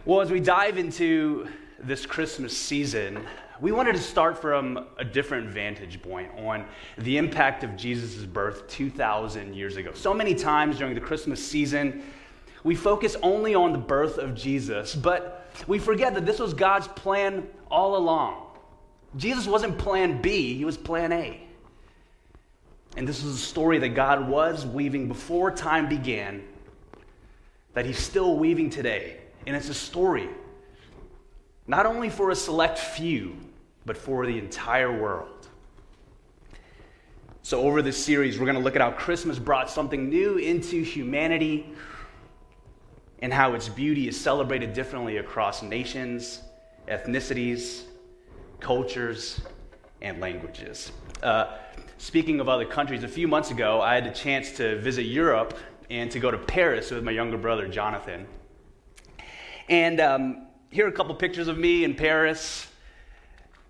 Well, 0.04 0.20
as 0.20 0.32
we 0.32 0.40
dive 0.40 0.78
into 0.78 1.48
this 1.80 2.06
Christmas 2.06 2.58
season, 2.58 3.26
we 3.62 3.72
wanted 3.72 3.94
to 3.94 4.02
start 4.02 4.38
from 4.42 4.88
a 4.98 5.06
different 5.06 5.50
vantage 5.50 6.02
point 6.02 6.32
on 6.38 6.66
the 6.98 7.18
impact 7.18 7.64
of 7.64 7.78
Jesus' 7.78 8.26
birth 8.26 8.68
2,000 8.68 9.56
years 9.56 9.78
ago. 9.78 9.92
So 9.94 10.14
many 10.14 10.34
times 10.34 10.78
during 10.80 10.96
the 10.96 11.00
Christmas 11.00 11.46
season, 11.46 12.04
we 12.63 12.75
focus 12.75 13.15
only 13.24 13.56
on 13.56 13.72
the 13.72 13.77
birth 13.77 14.18
of 14.18 14.36
Jesus, 14.36 14.96
but 14.96 15.50
we 15.68 15.80
forget 15.80 16.13
that 16.13 16.25
this 16.25 16.39
was 16.39 16.53
God's 16.53 16.88
plan 16.88 17.48
all 17.70 17.98
along. 17.98 18.48
Jesus 19.18 19.48
wasn't 19.48 19.77
plan 19.77 20.22
B, 20.22 20.56
he 20.56 20.65
was 20.65 20.77
plan 20.77 21.12
A. 21.12 21.41
And 22.98 23.08
this 23.08 23.24
was 23.24 23.36
a 23.36 23.38
story 23.38 23.80
that 23.80 23.89
God 23.89 24.27
was 24.27 24.65
weaving 24.65 25.08
before 25.08 25.51
time 25.51 25.88
began, 25.88 26.44
that 27.74 27.86
he's 27.86 28.00
still 28.00 28.38
weaving 28.38 28.70
today. 28.70 29.18
And 29.48 29.56
it's 29.56 29.70
a 29.70 29.74
story 29.74 30.30
not 31.68 31.86
only 31.86 32.10
for 32.10 32.32
a 32.32 32.36
select 32.36 32.77
few, 32.77 33.36
but 33.86 33.98
for 33.98 34.25
the 34.25 34.38
entire 34.38 34.91
world. 34.91 35.48
So, 37.44 37.62
over 37.62 37.82
this 37.82 38.03
series, 38.03 38.38
we're 38.38 38.46
going 38.46 38.58
to 38.58 38.62
look 38.62 38.75
at 38.75 38.82
how 38.82 38.91
Christmas 38.91 39.39
brought 39.39 39.70
something 39.70 40.10
new 40.10 40.38
into 40.38 40.84
humanity 40.84 41.74
and 43.22 43.34
how 43.34 43.54
its 43.54 43.70
beauty 43.70 44.08
is 44.08 44.20
celebrated 44.20 44.74
differently 44.74 45.18
across 45.18 45.62
nations, 45.62 46.42
ethnicities, 46.88 47.84
cultures, 48.60 49.42
and 50.01 50.20
languages. 50.20 50.92
Uh, 51.22 51.58
speaking 51.98 52.40
of 52.40 52.50
other 52.50 52.66
countries, 52.66 53.04
a 53.04 53.08
few 53.08 53.28
months 53.28 53.51
ago, 53.51 53.82
I 53.82 53.96
had 53.96 54.06
the 54.06 54.12
chance 54.12 54.51
to 54.54 54.80
visit 54.80 55.04
Europe 55.04 55.58
and 55.90 56.10
to 56.12 56.20
go 56.20 56.32
to 56.32 56.38
Paris 56.38 56.90
with 56.90 57.04
my 57.04 57.12
younger 57.12 57.38
brother, 57.38 57.68
Jonathan. 57.68 58.25
And 59.70 60.00
um, 60.00 60.48
here 60.72 60.86
are 60.86 60.90
a 60.90 60.94
couple 60.94 61.13
pictures 61.16 61.48
of 61.48 61.58
me 61.58 61.84
in 61.84 61.96
Paris. 61.96 62.68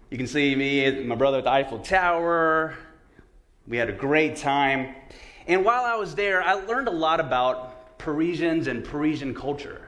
You 0.10 0.18
can 0.18 0.28
see 0.28 0.56
me 0.56 1.04
my 1.04 1.16
brother 1.16 1.40
at 1.40 1.44
the 1.44 1.52
Eiffel 1.52 1.80
Tower. 1.80 2.76
We 3.68 3.78
had 3.78 3.90
a 3.90 3.94
great 3.94 4.36
time. 4.36 4.96
And 5.48 5.66
while 5.66 5.84
I 5.84 5.96
was 5.96 6.16
there, 6.16 6.42
I 6.42 6.54
learned 6.54 6.88
a 6.88 6.92
lot 6.92 7.20
about 7.20 7.71
Parisians 8.02 8.66
and 8.66 8.84
Parisian 8.84 9.32
culture. 9.32 9.80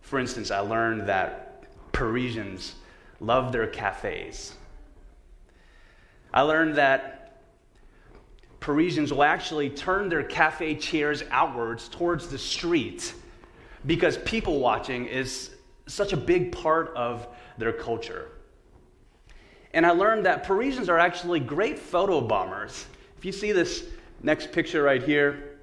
For 0.00 0.18
instance, 0.18 0.50
I 0.50 0.58
learned 0.58 1.06
that 1.08 1.62
Parisians 1.92 2.74
love 3.20 3.52
their 3.52 3.68
cafes. 3.68 4.54
I 6.32 6.40
learned 6.40 6.74
that 6.74 7.38
Parisians 8.58 9.12
will 9.12 9.22
actually 9.22 9.70
turn 9.70 10.08
their 10.08 10.24
cafe 10.24 10.74
chairs 10.74 11.22
outwards 11.30 11.88
towards 11.88 12.26
the 12.26 12.38
street 12.38 13.14
because 13.86 14.18
people 14.18 14.58
watching 14.58 15.06
is 15.06 15.50
such 15.86 16.12
a 16.12 16.16
big 16.16 16.50
part 16.50 16.92
of 16.96 17.28
their 17.56 17.72
culture. 17.72 18.32
And 19.72 19.86
I 19.86 19.90
learned 19.90 20.26
that 20.26 20.42
Parisians 20.42 20.88
are 20.88 20.98
actually 20.98 21.38
great 21.38 21.78
photo 21.78 22.20
bombers. 22.20 22.86
If 23.16 23.24
you 23.24 23.30
see 23.30 23.52
this 23.52 23.84
next 24.24 24.50
picture 24.50 24.82
right 24.82 25.02
here, 25.02 25.53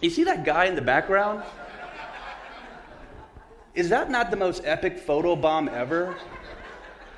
you 0.00 0.10
see 0.10 0.24
that 0.24 0.44
guy 0.44 0.66
in 0.66 0.74
the 0.74 0.82
background? 0.82 1.42
Is 3.74 3.88
that 3.88 4.10
not 4.10 4.30
the 4.30 4.36
most 4.36 4.62
epic 4.64 4.98
photo 4.98 5.34
bomb 5.34 5.68
ever? 5.68 6.16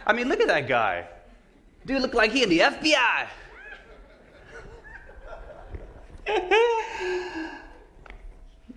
I 0.07 0.13
mean, 0.13 0.29
look 0.29 0.41
at 0.41 0.49
that 0.49 0.69
guy. 0.69 1.07
Dude 1.85 2.03
look 2.03 2.15
like 2.15 2.33
he 2.33 2.43
in 2.43 2.49
the 2.49 2.61
FBI. 2.61 3.27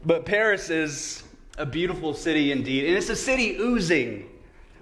but 0.05 0.25
Paris 0.25 0.69
is 0.69 1.23
a 1.57 1.65
beautiful 1.65 2.13
city 2.13 2.51
indeed, 2.51 2.85
and 2.85 2.97
it's 2.97 3.09
a 3.09 3.15
city 3.15 3.55
oozing 3.57 4.28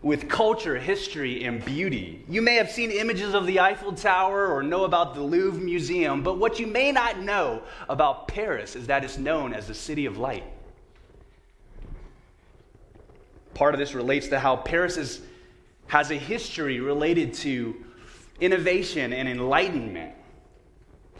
with 0.01 0.29
culture, 0.29 0.77
history, 0.77 1.43
and 1.43 1.63
beauty. 1.65 2.23
You 2.29 2.41
may 2.41 2.55
have 2.55 2.69
seen 2.69 2.91
images 2.91 3.33
of 3.33 3.47
the 3.47 3.59
Eiffel 3.59 3.93
Tower 3.93 4.47
or 4.47 4.61
know 4.61 4.83
about 4.83 5.15
the 5.15 5.21
Louvre 5.21 5.59
Museum, 5.59 6.21
but 6.21 6.37
what 6.37 6.59
you 6.59 6.67
may 6.67 6.91
not 6.91 7.19
know 7.19 7.63
about 7.89 8.27
Paris 8.27 8.75
is 8.75 8.87
that 8.87 9.03
it's 9.03 9.17
known 9.17 9.53
as 9.53 9.67
the 9.67 9.73
City 9.73 10.05
of 10.05 10.17
Light. 10.17 10.43
Part 13.53 13.73
of 13.73 13.79
this 13.79 13.95
relates 13.95 14.27
to 14.27 14.39
how 14.39 14.55
Paris 14.55 14.97
is, 14.97 15.21
has 15.87 16.11
a 16.11 16.15
history 16.15 16.79
related 16.79 17.33
to 17.35 17.75
innovation 18.39 19.13
and 19.13 19.27
enlightenment. 19.27 20.13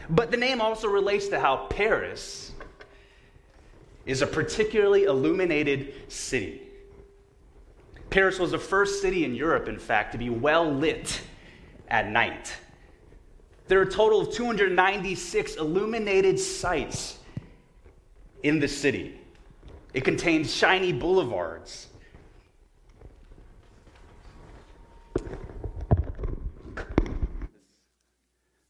But 0.10 0.30
the 0.30 0.38
name 0.38 0.62
also 0.62 0.88
relates 0.88 1.30
to 1.30 1.40
how 1.40 1.66
Paris 1.68 2.52
is 4.06 4.22
a 4.22 4.28
particularly 4.28 5.04
illuminated 5.04 5.94
city. 6.10 6.67
Paris 8.10 8.40
was 8.40 8.52
the 8.52 8.60
first 8.60 9.02
city 9.02 9.26
in 9.26 9.36
Europe, 9.36 9.68
in 9.68 9.80
fact, 9.80 10.12
to 10.14 10.18
be 10.18 10.30
well 10.30 10.72
lit 10.72 11.22
at 11.90 12.10
night. 12.10 12.56
There 13.68 13.80
are 13.80 13.84
a 13.84 13.92
total 13.92 14.22
of 14.22 14.34
296 14.34 15.56
illuminated 15.56 16.40
sites 16.40 17.20
in 18.44 18.60
the 18.60 18.68
city. 18.68 19.20
It 19.94 20.06
contains 20.06 20.54
shiny 20.54 20.94
boulevards. 20.94 21.88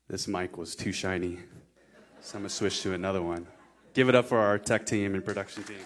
This 0.10 0.28
mic 0.28 0.58
was 0.58 0.76
too 0.76 0.94
shiny, 0.94 1.38
so 2.22 2.38
I'm 2.38 2.44
to 2.44 2.50
switch 2.50 2.82
to 2.84 2.94
another 2.94 3.22
one. 3.22 3.46
Give 3.94 4.10
it 4.10 4.16
up 4.16 4.26
for 4.26 4.40
our 4.40 4.58
tech 4.58 4.86
team 4.86 5.14
and 5.14 5.24
production 5.24 5.64
team. 5.64 5.78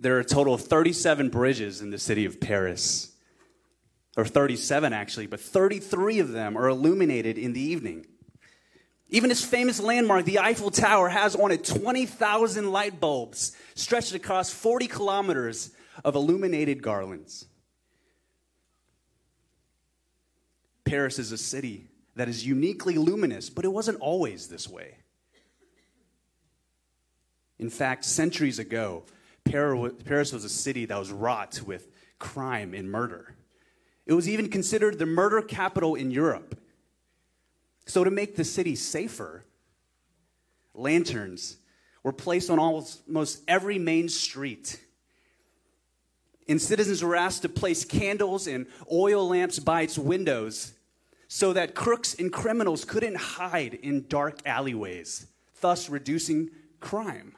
There 0.00 0.16
are 0.16 0.20
a 0.20 0.24
total 0.24 0.54
of 0.54 0.62
37 0.62 1.28
bridges 1.28 1.82
in 1.82 1.90
the 1.90 1.98
city 1.98 2.24
of 2.24 2.40
Paris, 2.40 3.12
or 4.16 4.24
37 4.24 4.94
actually, 4.94 5.26
but 5.26 5.40
33 5.40 6.20
of 6.20 6.32
them 6.32 6.56
are 6.56 6.68
illuminated 6.68 7.36
in 7.36 7.52
the 7.52 7.60
evening. 7.60 8.06
Even 9.10 9.30
its 9.30 9.44
famous 9.44 9.78
landmark, 9.78 10.24
the 10.24 10.38
Eiffel 10.38 10.70
Tower, 10.70 11.10
has 11.10 11.36
on 11.36 11.52
it 11.52 11.64
20,000 11.64 12.72
light 12.72 12.98
bulbs 12.98 13.54
stretched 13.74 14.14
across 14.14 14.50
40 14.50 14.86
kilometers 14.86 15.70
of 16.02 16.14
illuminated 16.14 16.82
garlands. 16.82 17.44
Paris 20.84 21.18
is 21.18 21.30
a 21.30 21.38
city 21.38 21.88
that 22.14 22.28
is 22.28 22.46
uniquely 22.46 22.96
luminous, 22.96 23.50
but 23.50 23.66
it 23.66 23.72
wasn't 23.72 24.00
always 24.00 24.48
this 24.48 24.66
way. 24.66 24.96
In 27.58 27.68
fact, 27.68 28.06
centuries 28.06 28.58
ago, 28.58 29.04
Paris 29.44 30.32
was 30.32 30.44
a 30.44 30.48
city 30.48 30.84
that 30.86 30.98
was 30.98 31.10
wrought 31.10 31.62
with 31.62 31.88
crime 32.18 32.74
and 32.74 32.90
murder. 32.90 33.34
It 34.06 34.12
was 34.12 34.28
even 34.28 34.48
considered 34.48 34.98
the 34.98 35.06
murder 35.06 35.42
capital 35.42 35.94
in 35.94 36.10
Europe. 36.10 36.60
So, 37.86 38.04
to 38.04 38.10
make 38.10 38.36
the 38.36 38.44
city 38.44 38.76
safer, 38.76 39.44
lanterns 40.74 41.56
were 42.02 42.12
placed 42.12 42.50
on 42.50 42.58
almost 42.58 43.42
every 43.48 43.78
main 43.78 44.08
street. 44.08 44.80
And 46.48 46.60
citizens 46.60 47.02
were 47.02 47.16
asked 47.16 47.42
to 47.42 47.48
place 47.48 47.84
candles 47.84 48.46
and 48.46 48.66
oil 48.90 49.28
lamps 49.28 49.58
by 49.58 49.82
its 49.82 49.98
windows 49.98 50.72
so 51.28 51.52
that 51.52 51.76
crooks 51.76 52.14
and 52.14 52.32
criminals 52.32 52.84
couldn't 52.84 53.16
hide 53.16 53.74
in 53.74 54.06
dark 54.08 54.40
alleyways, 54.44 55.26
thus 55.60 55.88
reducing 55.88 56.50
crime. 56.80 57.36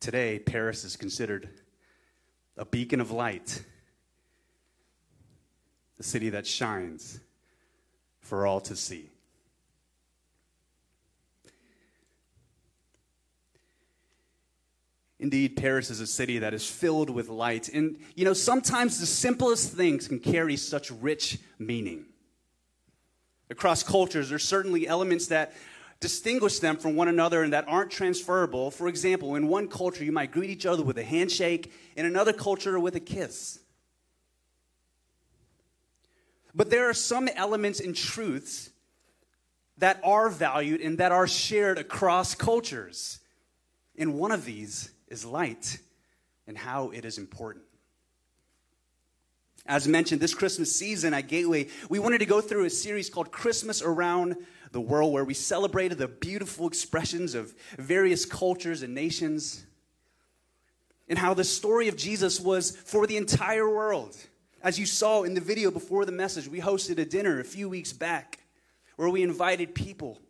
Today, 0.00 0.38
Paris 0.38 0.82
is 0.82 0.96
considered 0.96 1.50
a 2.56 2.64
beacon 2.64 3.02
of 3.02 3.10
light, 3.10 3.62
a 5.98 6.02
city 6.02 6.30
that 6.30 6.46
shines 6.46 7.20
for 8.20 8.46
all 8.46 8.62
to 8.62 8.74
see. 8.74 9.10
Indeed, 15.18 15.54
Paris 15.56 15.90
is 15.90 16.00
a 16.00 16.06
city 16.06 16.38
that 16.38 16.54
is 16.54 16.66
filled 16.66 17.10
with 17.10 17.28
light. 17.28 17.68
And, 17.68 17.98
you 18.14 18.24
know, 18.24 18.32
sometimes 18.32 18.98
the 19.00 19.06
simplest 19.06 19.74
things 19.74 20.08
can 20.08 20.18
carry 20.18 20.56
such 20.56 20.90
rich 20.90 21.38
meaning. 21.58 22.06
Across 23.50 23.82
cultures, 23.82 24.30
there's 24.30 24.44
certainly 24.44 24.88
elements 24.88 25.26
that 25.26 25.52
distinguish 26.00 26.58
them 26.58 26.78
from 26.78 26.96
one 26.96 27.08
another 27.08 27.42
and 27.42 27.52
that 27.52 27.66
aren't 27.68 27.90
transferable. 27.90 28.70
For 28.70 28.88
example, 28.88 29.36
in 29.36 29.46
one 29.46 29.68
culture, 29.68 30.02
you 30.02 30.12
might 30.12 30.32
greet 30.32 30.50
each 30.50 30.66
other 30.66 30.82
with 30.82 30.98
a 30.98 31.04
handshake, 31.04 31.72
in 31.94 32.06
another 32.06 32.32
culture, 32.32 32.80
with 32.80 32.96
a 32.96 33.00
kiss. 33.00 33.60
But 36.54 36.70
there 36.70 36.88
are 36.88 36.94
some 36.94 37.28
elements 37.28 37.80
and 37.80 37.94
truths 37.94 38.70
that 39.78 40.00
are 40.02 40.28
valued 40.28 40.80
and 40.80 40.98
that 40.98 41.12
are 41.12 41.28
shared 41.28 41.78
across 41.78 42.34
cultures. 42.34 43.20
And 43.96 44.14
one 44.14 44.32
of 44.32 44.44
these 44.44 44.90
is 45.08 45.24
light 45.24 45.78
and 46.46 46.56
how 46.56 46.90
it 46.90 47.04
is 47.04 47.18
important. 47.18 47.64
As 49.66 49.86
mentioned, 49.86 50.20
this 50.20 50.34
Christmas 50.34 50.74
season 50.74 51.14
at 51.14 51.28
Gateway, 51.28 51.68
we 51.88 51.98
wanted 51.98 52.18
to 52.18 52.26
go 52.26 52.40
through 52.40 52.64
a 52.64 52.70
series 52.70 53.10
called 53.10 53.30
Christmas 53.30 53.82
Around 53.82 54.36
the 54.72 54.80
world 54.80 55.12
where 55.12 55.24
we 55.24 55.34
celebrated 55.34 55.98
the 55.98 56.08
beautiful 56.08 56.66
expressions 56.66 57.34
of 57.34 57.54
various 57.78 58.24
cultures 58.24 58.82
and 58.82 58.94
nations, 58.94 59.66
and 61.08 61.18
how 61.18 61.34
the 61.34 61.44
story 61.44 61.88
of 61.88 61.96
Jesus 61.96 62.38
was 62.40 62.76
for 62.76 63.06
the 63.06 63.16
entire 63.16 63.68
world. 63.68 64.16
As 64.62 64.78
you 64.78 64.86
saw 64.86 65.22
in 65.22 65.34
the 65.34 65.40
video 65.40 65.70
before 65.70 66.04
the 66.04 66.12
message, 66.12 66.46
we 66.46 66.60
hosted 66.60 66.98
a 66.98 67.04
dinner 67.04 67.40
a 67.40 67.44
few 67.44 67.68
weeks 67.68 67.92
back 67.92 68.38
where 68.96 69.08
we 69.08 69.22
invited 69.22 69.74
people 69.74 70.20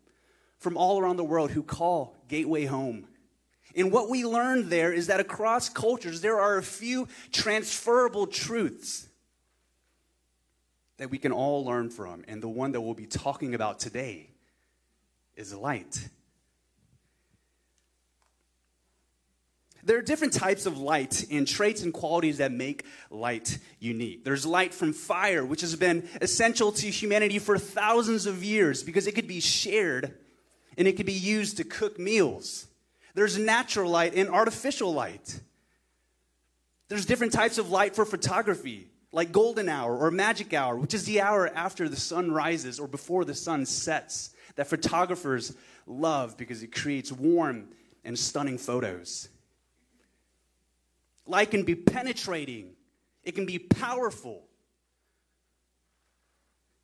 from 0.59 0.77
all 0.77 0.99
around 0.99 1.17
the 1.17 1.25
world 1.25 1.51
who 1.51 1.63
call 1.63 2.17
Gateway 2.29 2.65
home. 2.65 3.09
And 3.77 3.93
what 3.93 4.09
we 4.09 4.25
learned 4.25 4.67
there 4.67 4.93
is 4.93 5.09
that 5.09 5.21
across 5.21 5.69
cultures, 5.69 6.21
there 6.21 6.41
are 6.41 6.57
a 6.57 6.63
few 6.63 7.09
transferable 7.33 8.27
truths 8.27 9.09
that 11.01 11.11
we 11.11 11.17
can 11.17 11.33
all 11.33 11.65
learn 11.65 11.89
from. 11.89 12.25
And 12.29 12.43
the 12.43 12.49
one 12.49 12.73
that 12.73 12.81
we'll 12.83 12.93
be 12.93 13.07
talking 13.07 13.55
about 13.55 13.81
today 13.81 14.29
is 15.35 15.55
light. 15.55 16.09
There 19.83 19.97
are 19.97 20.03
different 20.03 20.35
types 20.35 20.67
of 20.67 20.77
light 20.77 21.25
and 21.31 21.49
traits 21.49 21.83
and 21.83 21.91
qualities 21.91 22.37
that 22.37 22.53
make 22.53 22.85
light 23.09 23.59
unique. 23.79 24.25
There's 24.25 24.45
light 24.45 24.75
from 24.75 24.93
fire, 24.93 25.43
which 25.43 25.63
has 25.63 25.75
been 25.75 26.07
essential 26.21 26.71
to 26.73 26.91
humanity 26.91 27.39
for 27.39 27.57
thousands 27.59 28.27
of 28.27 28.45
years 28.45 28.83
because 28.83 29.07
it 29.07 29.15
could 29.15 29.27
be 29.27 29.41
shared 29.41 30.19
and 30.77 30.87
it 30.87 30.99
could 30.99 31.07
be 31.07 31.15
used 31.15 31.57
to 31.57 31.65
cook 31.65 31.99
meals. 31.99 32.67
There's 33.15 33.39
natural 33.39 33.91
light 33.91 34.15
and 34.15 34.29
artificial 34.29 34.93
light. 34.93 35.41
There's 36.89 37.07
different 37.07 37.33
types 37.33 37.57
of 37.57 37.71
light 37.71 37.97
for 37.97 38.05
photography, 38.05 38.90
like 39.13 39.33
golden 39.33 39.69
hour 39.69 39.97
or 39.97 40.11
magic 40.11 40.55
hour, 40.55 40.77
which 40.77 40.95
is 40.95 41.05
the 41.05 41.21
hour 41.21 41.51
after 41.55 41.89
the 41.89 41.97
sun 41.97 42.31
rises 42.31 42.79
or 42.79 42.87
before 42.87 43.25
the 43.25 43.35
sun 43.35 43.67
sets, 43.67 44.35
that 44.57 44.69
photographers 44.69 45.55
love 45.87 46.37
because 46.37 46.63
it 46.63 46.73
creates 46.73 47.11
warm 47.11 47.69
and 48.05 48.19
stunning 48.19 48.59
photos. 48.59 49.29
Light 51.27 51.51
can 51.51 51.65
be 51.65 51.75
penetrating, 51.75 52.75
it 53.23 53.33
can 53.33 53.47
be 53.47 53.59
powerful, 53.59 54.45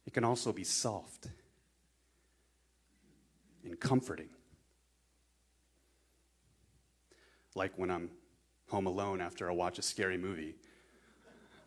it 0.06 0.12
can 0.12 0.24
also 0.24 0.52
be 0.52 0.64
soft 0.64 1.28
and 3.64 3.78
comforting. 3.78 4.28
Like 7.54 7.72
when 7.76 7.90
I'm 7.90 8.10
home 8.68 8.86
alone 8.86 9.20
after 9.20 9.48
I 9.48 9.54
watch 9.54 9.78
a 9.78 9.82
scary 9.82 10.18
movie. 10.18 10.56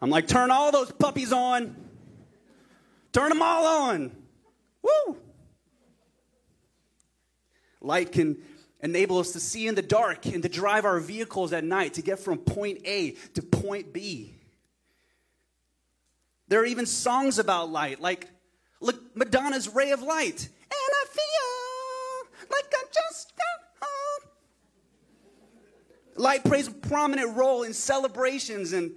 I'm 0.02 0.10
like, 0.10 0.28
turn 0.28 0.52
all 0.52 0.72
those 0.72 0.92
puppies 0.92 1.34
on. 1.34 1.76
Turn 3.12 3.30
them 3.30 3.42
all 3.42 3.90
on. 3.90 4.12
Woo! 4.82 5.18
Light 7.82 8.12
can 8.12 8.38
enable 8.82 9.20
us 9.20 9.34
to 9.34 9.40
see 9.40 9.68
in 9.68 9.76
the 9.76 9.82
dark 9.82 10.26
and 10.26 10.42
to 10.44 10.50
drive 10.50 10.86
our 10.86 11.00
vehicles 11.00 11.52
at 11.54 11.64
night 11.64 11.96
to 11.96 12.02
get 12.02 12.20
from 12.20 12.38
point 12.38 12.80
A 12.86 13.12
to 13.34 13.42
point 13.42 13.94
B. 13.94 14.36
There 16.48 16.62
are 16.62 16.66
even 16.66 16.86
songs 16.86 17.40
about 17.40 17.70
light, 17.70 18.02
like 18.02 18.30
look, 18.82 19.16
Madonna's 19.16 19.68
Ray 19.68 19.92
of 19.92 20.02
Light. 20.02 20.50
And 20.72 20.72
I 20.72 21.06
feel 21.12 22.48
like 22.50 22.74
I 22.74 22.84
just 22.94 23.34
got 23.36 23.88
home. 23.88 24.32
Light 26.16 26.44
plays 26.44 26.68
a 26.68 26.72
prominent 26.72 27.36
role 27.36 27.64
in 27.64 27.74
celebrations 27.74 28.74
and 28.74 28.96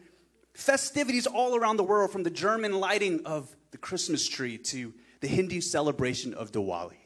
festivities 0.54 1.26
all 1.26 1.56
around 1.56 1.76
the 1.76 1.84
world, 1.84 2.10
from 2.10 2.22
the 2.22 2.30
German 2.30 2.72
lighting 2.72 3.24
of 3.24 3.54
the 3.70 3.78
Christmas 3.78 4.28
tree 4.28 4.58
to 4.58 4.92
the 5.20 5.28
Hindu 5.28 5.60
celebration 5.60 6.34
of 6.34 6.52
Diwali. 6.52 6.96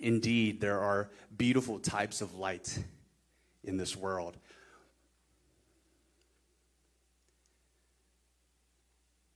Indeed, 0.00 0.60
there 0.60 0.80
are 0.80 1.10
beautiful 1.36 1.78
types 1.78 2.20
of 2.20 2.34
light 2.34 2.78
in 3.64 3.76
this 3.76 3.96
world. 3.96 4.36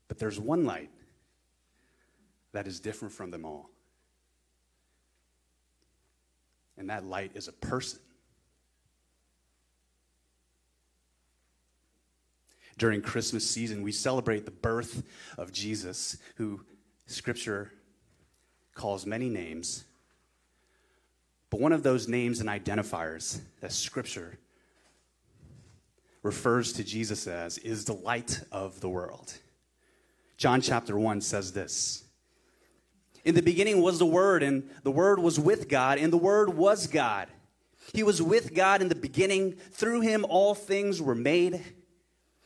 But 0.09 0.19
there's 0.19 0.41
one 0.41 0.65
light 0.65 0.91
that 2.53 2.67
is 2.67 2.81
different 2.81 3.15
from 3.15 3.31
them 3.31 3.45
all. 3.45 3.71
And 6.77 6.91
that 6.91 7.05
light 7.05 7.33
is 7.35 7.47
a 7.47 7.53
person. 7.53 8.01
During 12.81 13.01
Christmas 13.01 13.49
season, 13.49 13.83
we 13.83 13.93
celebrate 13.93 14.45
the 14.45 14.51
birth 14.51 15.05
of 15.39 15.53
Jesus, 15.53 16.17
who 16.35 16.65
Scripture 17.07 17.71
calls 18.75 19.07
many 19.07 19.29
names 19.29 19.85
but 21.51 21.61
one 21.61 21.73
of 21.73 21.83
those 21.83 22.09
names 22.09 22.41
and 22.41 22.49
identifiers 22.49 23.41
that 23.61 23.73
Scripture 23.73 24.39
refers 26.23 26.73
to 26.75 26.85
Jesus 26.85 27.27
as 27.27 27.59
is 27.59 27.85
the 27.85 27.93
light 27.93 28.41
of 28.53 28.81
the 28.81 28.89
world. 28.89 29.35
John 30.37 30.61
chapter 30.61 30.97
1 30.97 31.21
says 31.21 31.53
this 31.53 32.05
In 33.25 33.35
the 33.35 33.43
beginning 33.43 33.83
was 33.83 33.99
the 33.99 34.07
Word, 34.07 34.45
and 34.45 34.71
the 34.85 34.93
Word 34.93 35.19
was 35.19 35.41
with 35.41 35.69
God, 35.69 35.99
and 35.99 36.13
the 36.13 36.19
Word 36.19 36.51
was 36.51 36.87
God. 36.87 37.29
He 37.93 38.05
was 38.05 38.23
with 38.23 38.55
God 38.55 38.81
in 38.81 38.89
the 38.89 38.95
beginning. 38.95 39.55
Through 39.73 40.03
him, 40.03 40.25
all 40.29 40.55
things 40.55 41.03
were 41.03 41.17
made. 41.17 41.65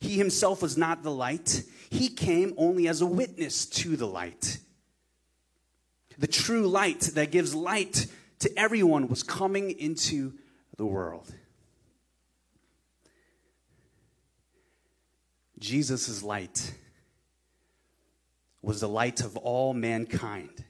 He 0.00 0.16
himself 0.16 0.62
was 0.62 0.76
not 0.76 1.02
the 1.02 1.10
light, 1.10 1.62
he 1.90 2.08
came 2.08 2.54
only 2.56 2.88
as 2.88 3.00
a 3.00 3.06
witness 3.06 3.66
to 3.66 3.96
the 3.96 4.06
light. 4.06 4.58
The 6.18 6.26
true 6.26 6.66
light 6.66 7.00
that 7.14 7.30
gives 7.30 7.54
light 7.54 8.06
to 8.40 8.58
everyone 8.58 9.08
was 9.08 9.22
coming 9.22 9.70
into 9.70 10.34
the 10.76 10.86
world. 10.86 11.34
Jesus' 15.58 16.22
light 16.22 16.72
was 18.62 18.80
the 18.80 18.88
light 18.88 19.20
of 19.20 19.36
all 19.36 19.74
mankind. 19.74 20.64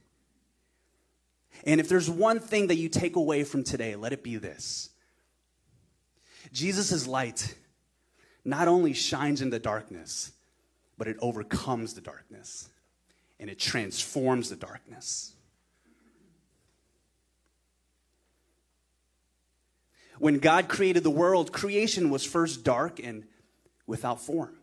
And 1.64 1.80
if 1.80 1.88
there's 1.88 2.10
one 2.10 2.40
thing 2.40 2.68
that 2.68 2.76
you 2.76 2.88
take 2.88 3.16
away 3.16 3.44
from 3.44 3.62
today, 3.62 3.94
let 3.96 4.12
it 4.12 4.22
be 4.22 4.36
this 4.36 4.90
Jesus' 6.52 7.06
light 7.06 7.54
not 8.44 8.68
only 8.68 8.92
shines 8.92 9.42
in 9.42 9.50
the 9.50 9.58
darkness, 9.58 10.32
but 10.98 11.08
it 11.08 11.16
overcomes 11.20 11.94
the 11.94 12.00
darkness 12.00 12.68
and 13.38 13.48
it 13.48 13.58
transforms 13.58 14.50
the 14.50 14.56
darkness. 14.56 15.32
When 20.18 20.38
God 20.38 20.68
created 20.68 21.02
the 21.02 21.10
world, 21.10 21.50
creation 21.50 22.10
was 22.10 22.24
first 22.24 22.62
dark 22.62 23.00
and 23.02 23.24
without 23.86 24.20
form. 24.20 24.54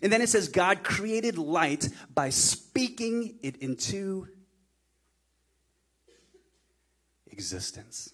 And 0.00 0.12
then 0.12 0.22
it 0.22 0.28
says, 0.28 0.48
God 0.48 0.84
created 0.84 1.38
light 1.38 1.88
by 2.14 2.30
speaking 2.30 3.34
it 3.42 3.56
into 3.56 4.28
existence. 7.26 8.12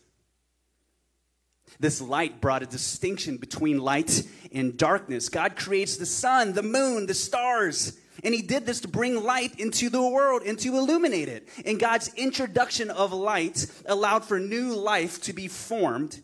This 1.80 2.00
light 2.00 2.40
brought 2.40 2.62
a 2.62 2.66
distinction 2.66 3.36
between 3.36 3.78
light 3.78 4.22
and 4.52 4.76
darkness. 4.76 5.28
God 5.28 5.56
creates 5.56 5.96
the 5.96 6.06
sun, 6.06 6.52
the 6.52 6.62
moon, 6.62 7.06
the 7.06 7.14
stars, 7.14 7.98
and 8.22 8.34
He 8.34 8.42
did 8.42 8.66
this 8.66 8.80
to 8.80 8.88
bring 8.88 9.22
light 9.22 9.58
into 9.58 9.88
the 9.88 10.02
world 10.02 10.42
and 10.42 10.58
to 10.60 10.76
illuminate 10.76 11.28
it. 11.28 11.48
And 11.64 11.80
God's 11.80 12.12
introduction 12.14 12.90
of 12.90 13.12
light 13.12 13.66
allowed 13.86 14.24
for 14.24 14.38
new 14.38 14.74
life 14.74 15.20
to 15.22 15.32
be 15.32 15.48
formed 15.48 16.20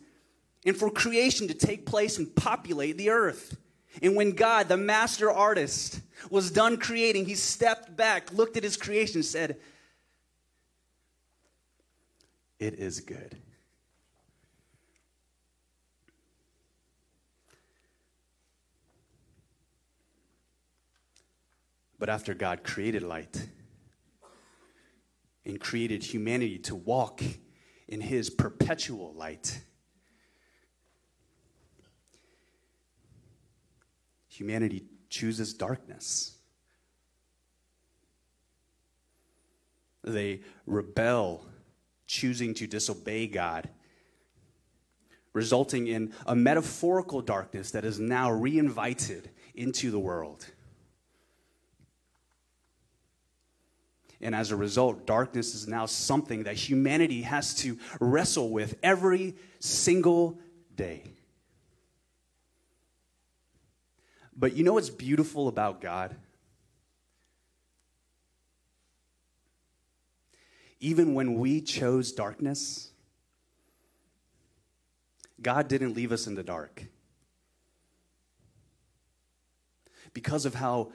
and 0.65 0.75
for 0.75 0.89
creation 0.89 1.47
to 1.47 1.53
take 1.53 1.85
place 1.85 2.17
and 2.17 2.33
populate 2.35 2.97
the 2.97 3.09
earth. 3.09 3.57
And 4.01 4.15
when 4.15 4.31
God, 4.31 4.67
the 4.67 4.77
master 4.77 5.31
artist, 5.31 5.99
was 6.29 6.51
done 6.51 6.77
creating, 6.77 7.25
he 7.25 7.35
stepped 7.35 7.95
back, 7.95 8.31
looked 8.31 8.55
at 8.55 8.63
his 8.63 8.77
creation, 8.77 9.23
said, 9.23 9.57
It 12.59 12.75
is 12.75 12.99
good. 12.99 13.37
But 21.99 22.09
after 22.09 22.33
God 22.33 22.63
created 22.63 23.03
light 23.03 23.45
and 25.45 25.59
created 25.59 26.01
humanity 26.01 26.57
to 26.59 26.75
walk 26.75 27.21
in 27.89 27.99
his 27.99 28.29
perpetual 28.29 29.13
light, 29.13 29.61
humanity 34.29 34.85
chooses 35.09 35.53
darkness. 35.53 36.37
They 40.01 40.41
rebel, 40.65 41.45
choosing 42.07 42.53
to 42.55 42.65
disobey 42.65 43.27
God, 43.27 43.67
resulting 45.33 45.87
in 45.87 46.13
a 46.25 46.35
metaphorical 46.35 47.21
darkness 47.21 47.71
that 47.71 47.83
is 47.83 47.99
now 47.99 48.31
reinvited 48.31 49.29
into 49.53 49.91
the 49.91 49.99
world. 49.99 50.45
And 54.21 54.35
as 54.35 54.51
a 54.51 54.55
result, 54.55 55.05
darkness 55.05 55.55
is 55.55 55.67
now 55.67 55.85
something 55.85 56.43
that 56.43 56.55
humanity 56.55 57.21
has 57.21 57.55
to 57.55 57.77
wrestle 57.99 58.49
with 58.49 58.77
every 58.83 59.35
single 59.59 60.37
day. 60.75 61.03
But 64.35 64.55
you 64.55 64.63
know 64.63 64.73
what's 64.73 64.89
beautiful 64.89 65.47
about 65.47 65.81
God? 65.81 66.15
Even 70.81 71.13
when 71.13 71.35
we 71.35 71.61
chose 71.61 72.11
darkness, 72.11 72.91
God 75.41 75.67
didn't 75.67 75.93
leave 75.93 76.11
us 76.11 76.27
in 76.27 76.35
the 76.35 76.43
dark. 76.43 76.85
Because 80.13 80.45
of 80.45 80.55
how 80.55 80.91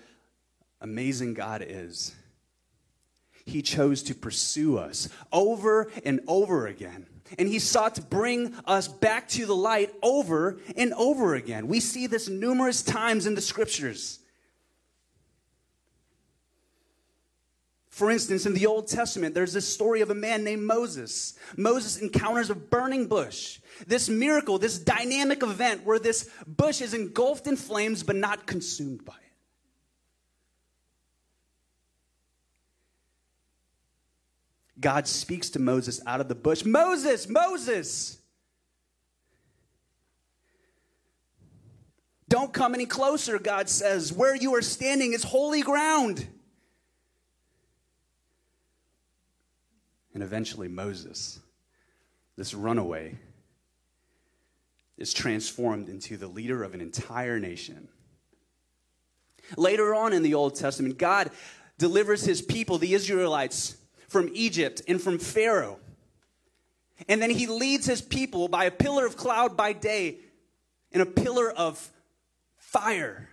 amazing 0.80 1.34
God 1.34 1.64
is, 1.66 2.14
He 3.46 3.62
chose 3.62 4.02
to 4.04 4.14
pursue 4.14 4.78
us 4.78 5.08
over 5.32 5.90
and 6.04 6.20
over 6.26 6.66
again. 6.66 7.06
And 7.38 7.48
He 7.48 7.58
sought 7.58 7.94
to 7.96 8.02
bring 8.02 8.54
us 8.66 8.88
back 8.88 9.28
to 9.30 9.46
the 9.46 9.56
light 9.56 9.92
over 10.02 10.58
and 10.76 10.92
over 10.94 11.34
again. 11.34 11.68
We 11.68 11.80
see 11.80 12.06
this 12.06 12.28
numerous 12.28 12.82
times 12.82 13.26
in 13.26 13.34
the 13.34 13.40
scriptures. 13.40 14.20
For 17.94 18.10
instance, 18.10 18.44
in 18.44 18.54
the 18.54 18.66
Old 18.66 18.88
Testament, 18.88 19.36
there's 19.36 19.52
this 19.52 19.72
story 19.72 20.00
of 20.00 20.10
a 20.10 20.16
man 20.16 20.42
named 20.42 20.64
Moses. 20.64 21.34
Moses 21.56 21.98
encounters 21.98 22.50
a 22.50 22.54
burning 22.54 23.06
bush. 23.06 23.60
This 23.86 24.08
miracle, 24.08 24.58
this 24.58 24.80
dynamic 24.80 25.44
event 25.44 25.84
where 25.84 26.00
this 26.00 26.28
bush 26.44 26.80
is 26.80 26.92
engulfed 26.92 27.46
in 27.46 27.56
flames 27.56 28.02
but 28.02 28.16
not 28.16 28.46
consumed 28.46 29.04
by 29.04 29.14
it. 29.14 29.23
God 34.80 35.06
speaks 35.06 35.50
to 35.50 35.58
Moses 35.58 36.00
out 36.06 36.20
of 36.20 36.28
the 36.28 36.34
bush 36.34 36.64
Moses, 36.64 37.28
Moses! 37.28 38.18
Don't 42.28 42.52
come 42.52 42.74
any 42.74 42.86
closer, 42.86 43.38
God 43.38 43.68
says. 43.68 44.12
Where 44.12 44.34
you 44.34 44.54
are 44.56 44.62
standing 44.62 45.12
is 45.12 45.22
holy 45.22 45.62
ground. 45.62 46.26
And 50.14 50.22
eventually, 50.22 50.68
Moses, 50.68 51.38
this 52.36 52.54
runaway, 52.54 53.18
is 54.96 55.12
transformed 55.12 55.88
into 55.88 56.16
the 56.16 56.28
leader 56.28 56.62
of 56.62 56.74
an 56.74 56.80
entire 56.80 57.38
nation. 57.38 57.88
Later 59.56 59.94
on 59.94 60.12
in 60.12 60.22
the 60.22 60.34
Old 60.34 60.56
Testament, 60.56 60.98
God 60.98 61.30
delivers 61.78 62.24
his 62.24 62.40
people, 62.40 62.78
the 62.78 62.94
Israelites, 62.94 63.76
from 64.14 64.30
Egypt 64.32 64.80
and 64.86 65.02
from 65.02 65.18
Pharaoh. 65.18 65.80
And 67.08 67.20
then 67.20 67.30
he 67.30 67.48
leads 67.48 67.84
his 67.84 68.00
people 68.00 68.46
by 68.46 68.66
a 68.66 68.70
pillar 68.70 69.04
of 69.04 69.16
cloud 69.16 69.56
by 69.56 69.72
day 69.72 70.18
and 70.92 71.02
a 71.02 71.06
pillar 71.06 71.50
of 71.50 71.90
fire 72.56 73.28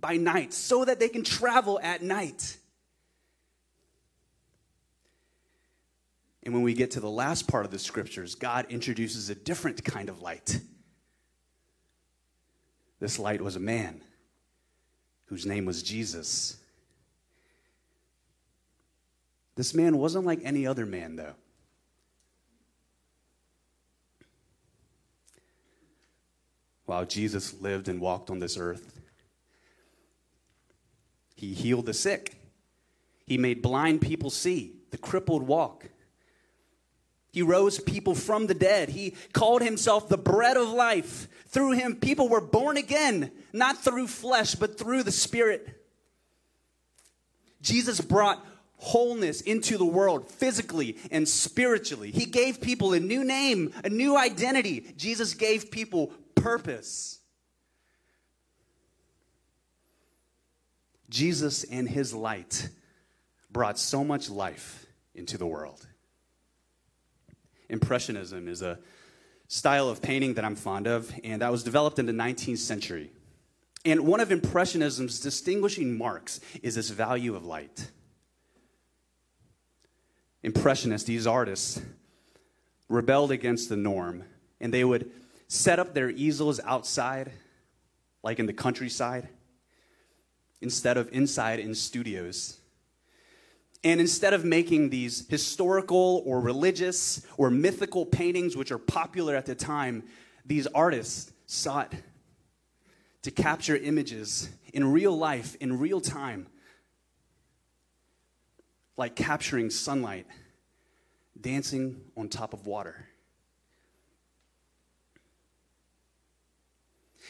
by 0.00 0.16
night 0.16 0.54
so 0.54 0.86
that 0.86 0.98
they 0.98 1.10
can 1.10 1.22
travel 1.22 1.78
at 1.82 2.00
night. 2.00 2.56
And 6.42 6.54
when 6.54 6.62
we 6.62 6.72
get 6.72 6.92
to 6.92 7.00
the 7.00 7.10
last 7.10 7.46
part 7.46 7.66
of 7.66 7.70
the 7.70 7.78
scriptures, 7.78 8.34
God 8.34 8.64
introduces 8.70 9.28
a 9.28 9.34
different 9.34 9.84
kind 9.84 10.08
of 10.08 10.22
light. 10.22 10.62
This 13.00 13.18
light 13.18 13.42
was 13.42 13.56
a 13.56 13.60
man 13.60 14.00
whose 15.26 15.44
name 15.44 15.66
was 15.66 15.82
Jesus. 15.82 16.56
This 19.54 19.74
man 19.74 19.98
wasn't 19.98 20.24
like 20.24 20.40
any 20.44 20.66
other 20.66 20.86
man, 20.86 21.16
though. 21.16 21.34
While 26.86 27.04
Jesus 27.04 27.60
lived 27.60 27.88
and 27.88 28.00
walked 28.00 28.30
on 28.30 28.38
this 28.38 28.56
earth, 28.56 29.00
he 31.34 31.54
healed 31.54 31.86
the 31.86 31.94
sick. 31.94 32.36
He 33.26 33.38
made 33.38 33.62
blind 33.62 34.00
people 34.00 34.30
see, 34.30 34.76
the 34.90 34.98
crippled 34.98 35.42
walk. 35.42 35.88
He 37.32 37.40
rose 37.40 37.80
people 37.80 38.14
from 38.14 38.46
the 38.46 38.54
dead. 38.54 38.90
He 38.90 39.14
called 39.32 39.62
himself 39.62 40.08
the 40.08 40.18
bread 40.18 40.56
of 40.56 40.68
life. 40.68 41.28
Through 41.48 41.72
him, 41.72 41.96
people 41.96 42.28
were 42.28 42.42
born 42.42 42.76
again, 42.76 43.32
not 43.52 43.78
through 43.82 44.08
flesh, 44.08 44.54
but 44.54 44.78
through 44.78 45.02
the 45.02 45.12
Spirit. 45.12 45.82
Jesus 47.62 48.00
brought 48.00 48.44
wholeness 48.82 49.40
into 49.42 49.78
the 49.78 49.84
world, 49.84 50.28
physically 50.28 50.98
and 51.12 51.28
spiritually. 51.28 52.10
He 52.10 52.24
gave 52.24 52.60
people 52.60 52.92
a 52.92 52.98
new 52.98 53.22
name, 53.22 53.72
a 53.84 53.88
new 53.88 54.18
identity. 54.18 54.92
Jesus 54.96 55.34
gave 55.34 55.70
people 55.70 56.08
purpose. 56.34 57.20
Jesus 61.08 61.62
and 61.62 61.88
his 61.88 62.12
light 62.12 62.68
brought 63.52 63.78
so 63.78 64.02
much 64.02 64.28
life 64.28 64.84
into 65.14 65.38
the 65.38 65.46
world. 65.46 65.86
Impressionism 67.68 68.48
is 68.48 68.62
a 68.62 68.80
style 69.46 69.90
of 69.90 70.02
painting 70.02 70.34
that 70.34 70.44
I'm 70.44 70.56
fond 70.56 70.88
of, 70.88 71.14
and 71.22 71.40
that 71.40 71.52
was 71.52 71.62
developed 71.62 72.00
in 72.00 72.06
the 72.06 72.12
19th 72.12 72.58
century. 72.58 73.12
And 73.84 74.06
one 74.06 74.18
of 74.18 74.32
Impressionism's 74.32 75.20
distinguishing 75.20 75.96
marks 75.96 76.40
is 76.62 76.74
this 76.74 76.90
value 76.90 77.36
of 77.36 77.44
light. 77.44 77.90
Impressionists, 80.42 81.06
these 81.06 81.26
artists, 81.26 81.80
rebelled 82.88 83.30
against 83.30 83.68
the 83.68 83.76
norm, 83.76 84.24
and 84.60 84.72
they 84.72 84.84
would 84.84 85.10
set 85.48 85.78
up 85.78 85.94
their 85.94 86.10
easels 86.10 86.60
outside, 86.64 87.30
like 88.22 88.38
in 88.38 88.46
the 88.46 88.52
countryside, 88.52 89.28
instead 90.60 90.96
of 90.96 91.08
inside 91.12 91.58
in 91.58 91.74
studios. 91.74 92.58
And 93.84 94.00
instead 94.00 94.32
of 94.32 94.44
making 94.44 94.90
these 94.90 95.26
historical 95.28 96.22
or 96.24 96.40
religious 96.40 97.26
or 97.36 97.50
mythical 97.50 98.06
paintings, 98.06 98.56
which 98.56 98.70
are 98.70 98.78
popular 98.78 99.34
at 99.34 99.46
the 99.46 99.54
time, 99.54 100.04
these 100.46 100.66
artists 100.68 101.32
sought 101.46 101.92
to 103.22 103.30
capture 103.30 103.76
images 103.76 104.48
in 104.72 104.92
real 104.92 105.16
life, 105.16 105.56
in 105.60 105.78
real 105.78 106.00
time, 106.00 106.46
like 108.96 109.16
capturing 109.16 109.70
sunlight 109.70 110.26
dancing 111.40 112.00
on 112.16 112.28
top 112.28 112.52
of 112.52 112.66
water. 112.66 113.08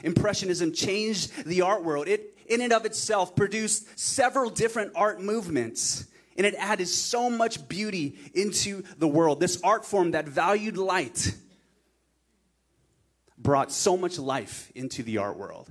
Impressionism 0.03 0.73
changed 0.73 1.45
the 1.45 1.63
art 1.63 1.85
world. 1.85 2.09
It, 2.09 2.37
in 2.47 2.61
and 2.61 2.73
of 2.73 2.85
itself, 2.85 3.37
produced 3.37 3.99
several 3.99 4.51
different 4.51 4.93
art 4.95 5.21
movements 5.21 6.07
and 6.37 6.47
it 6.47 6.55
added 6.59 6.89
so 6.89 7.29
much 7.29 7.69
beauty 7.69 8.19
into 8.35 8.83
the 8.99 9.09
world. 9.09 9.39
This 9.39 9.61
art 9.63 9.85
form 9.85 10.13
that 10.13 10.27
valued 10.27 10.79
light 10.79 11.35
brought 13.37 13.71
so 13.71 13.97
much 13.97 14.19
life 14.19 14.73
into 14.75 15.03
the 15.03 15.19
art 15.19 15.37
world. 15.37 15.71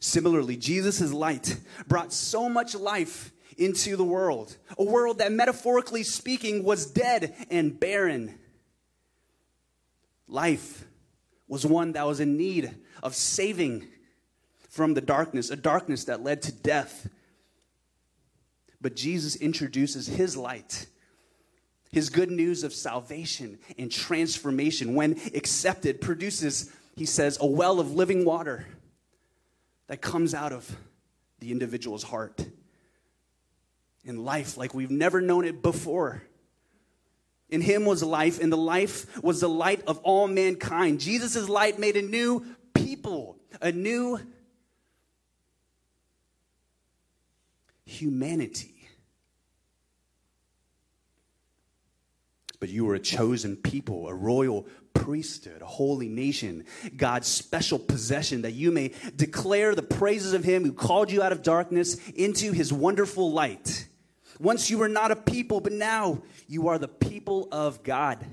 Similarly, 0.00 0.56
Jesus' 0.56 1.12
light 1.12 1.58
brought 1.88 2.12
so 2.12 2.48
much 2.48 2.74
life 2.74 3.31
into 3.58 3.96
the 3.96 4.04
world, 4.04 4.56
a 4.78 4.84
world 4.84 5.18
that, 5.18 5.32
metaphorically 5.32 6.02
speaking, 6.02 6.64
was 6.64 6.86
dead 6.86 7.34
and 7.50 7.78
barren. 7.78 8.38
Life 10.28 10.84
was 11.48 11.66
one 11.66 11.92
that 11.92 12.06
was 12.06 12.20
in 12.20 12.36
need 12.36 12.74
of 13.02 13.14
saving 13.14 13.88
from 14.70 14.94
the 14.94 15.00
darkness, 15.00 15.50
a 15.50 15.56
darkness 15.56 16.04
that 16.04 16.22
led 16.22 16.42
to 16.42 16.52
death 16.52 17.08
but 18.82 18.96
Jesus 18.96 19.36
introduces 19.36 20.08
his 20.08 20.36
light, 20.36 20.86
his 21.92 22.10
good 22.10 22.30
news 22.30 22.64
of 22.64 22.74
salvation 22.74 23.58
and 23.78 23.90
transformation, 23.90 24.94
when 24.94 25.20
accepted, 25.34 26.00
produces, 26.00 26.70
he 26.96 27.06
says, 27.06 27.38
a 27.40 27.46
well 27.46 27.78
of 27.78 27.92
living 27.92 28.24
water 28.24 28.66
that 29.86 30.00
comes 30.00 30.34
out 30.34 30.52
of 30.52 30.76
the 31.38 31.52
individual's 31.52 32.02
heart. 32.02 32.44
In 34.04 34.24
life 34.24 34.56
like 34.56 34.74
we've 34.74 34.90
never 34.90 35.20
known 35.20 35.44
it 35.44 35.62
before. 35.62 36.22
In 37.48 37.60
him 37.60 37.84
was 37.84 38.02
life, 38.02 38.40
and 38.40 38.50
the 38.50 38.56
life 38.56 39.22
was 39.22 39.40
the 39.40 39.48
light 39.48 39.82
of 39.86 39.98
all 39.98 40.26
mankind. 40.26 41.00
Jesus' 41.00 41.48
light 41.48 41.78
made 41.78 41.96
a 41.96 42.02
new 42.02 42.44
people, 42.72 43.36
a 43.60 43.70
new 43.70 44.18
humanity. 47.84 48.88
But 52.58 52.70
you 52.70 52.88
are 52.88 52.94
a 52.94 53.00
chosen 53.00 53.56
people, 53.56 54.08
a 54.08 54.14
royal 54.14 54.66
priesthood, 54.94 55.62
a 55.62 55.66
holy 55.66 56.08
nation, 56.08 56.64
God's 56.96 57.26
special 57.28 57.78
possession, 57.78 58.42
that 58.42 58.52
you 58.52 58.70
may 58.70 58.92
declare 59.14 59.74
the 59.74 59.82
praises 59.82 60.32
of 60.32 60.44
Him 60.44 60.64
who 60.64 60.72
called 60.72 61.10
you 61.10 61.22
out 61.22 61.32
of 61.32 61.42
darkness 61.42 61.96
into 62.10 62.52
His 62.52 62.72
wonderful 62.72 63.32
light. 63.32 63.88
Once 64.42 64.68
you 64.68 64.76
were 64.76 64.88
not 64.88 65.12
a 65.12 65.16
people, 65.16 65.60
but 65.60 65.72
now 65.72 66.20
you 66.48 66.66
are 66.66 66.76
the 66.76 66.88
people 66.88 67.46
of 67.52 67.80
God. 67.84 68.26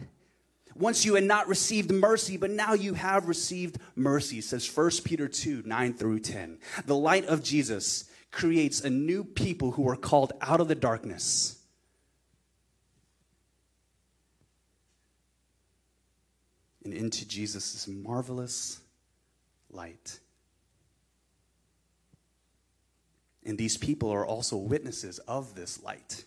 Once 0.75 1.05
you 1.05 1.13
had 1.13 1.23
not 1.23 1.47
received 1.47 1.91
mercy, 1.91 2.35
but 2.35 2.49
now 2.49 2.73
you 2.73 2.95
have 2.95 3.27
received 3.27 3.77
mercy, 3.95 4.41
says 4.41 4.67
1 4.75 4.89
Peter 5.03 5.27
2 5.27 5.63
9 5.65 5.93
through 5.93 6.19
10. 6.19 6.57
The 6.85 6.95
light 6.95 7.25
of 7.25 7.43
Jesus 7.43 8.09
creates 8.31 8.81
a 8.81 8.89
new 8.89 9.23
people 9.23 9.71
who 9.71 9.87
are 9.87 9.95
called 9.95 10.33
out 10.41 10.59
of 10.59 10.67
the 10.67 10.73
darkness. 10.73 11.59
And 16.83 16.91
into 16.91 17.27
Jesus' 17.27 17.87
marvelous 17.87 18.79
light. 19.69 20.19
And 23.49 23.57
these 23.57 23.75
people 23.75 24.09
are 24.09 24.25
also 24.25 24.55
witnesses 24.55 25.19
of 25.19 25.55
this 25.55 25.83
light 25.83 26.23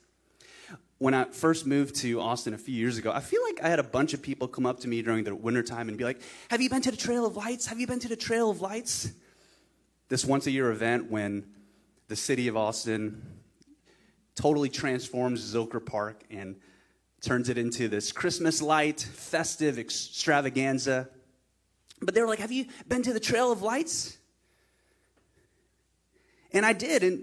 when 1.03 1.15
I 1.15 1.25
first 1.25 1.67
moved 1.67 1.97
to 1.97 2.21
Austin 2.21 2.55
a 2.55 2.59
few 2.59 2.77
years 2.77 2.97
ago, 2.97 3.11
I 3.11 3.19
feel 3.19 3.43
like 3.43 3.61
I 3.61 3.69
had 3.69 3.81
a 3.81 3.83
bunch 3.83 4.15
of 4.15 4.23
people 4.23 4.47
come 4.47 4.65
up 4.65 4.79
to 4.81 4.89
me 4.89 5.03
during 5.03 5.25
the 5.25 5.35
wintertime 5.35 5.89
and 5.89 5.99
be 5.99 6.05
like, 6.05 6.21
Have 6.49 6.61
you 6.61 6.71
been 6.71 6.81
to 6.83 6.93
the 6.93 6.97
Trail 6.97 7.27
of 7.27 7.37
Lights? 7.37 7.67
Have 7.67 7.81
you 7.81 7.89
been 7.89 7.99
to 7.99 8.09
the 8.09 8.15
Trail 8.15 8.51
of 8.51 8.61
Lights? 8.61 9.11
This 10.09 10.25
once 10.25 10.47
a 10.47 10.53
year 10.53 10.71
event 10.71 11.11
when 11.11 11.45
the 12.07 12.15
city 12.15 12.47
of 12.47 12.57
Austin 12.57 13.21
totally 14.37 14.69
transforms 14.69 15.43
Zilker 15.43 15.85
Park 15.85 16.23
and 16.31 16.55
turns 17.21 17.49
it 17.49 17.59
into 17.59 17.89
this 17.89 18.13
Christmas 18.13 18.63
light, 18.63 19.01
festive 19.01 19.81
extravaganza. 19.81 21.09
But 22.01 22.15
they 22.15 22.21
were 22.21 22.29
like, 22.29 22.39
Have 22.39 22.53
you 22.53 22.67
been 22.87 23.03
to 23.03 23.13
the 23.13 23.19
Trail 23.19 23.51
of 23.51 23.61
Lights? 23.61 24.19
And 26.55 26.67
I 26.67 26.73
did, 26.73 27.03
and, 27.03 27.19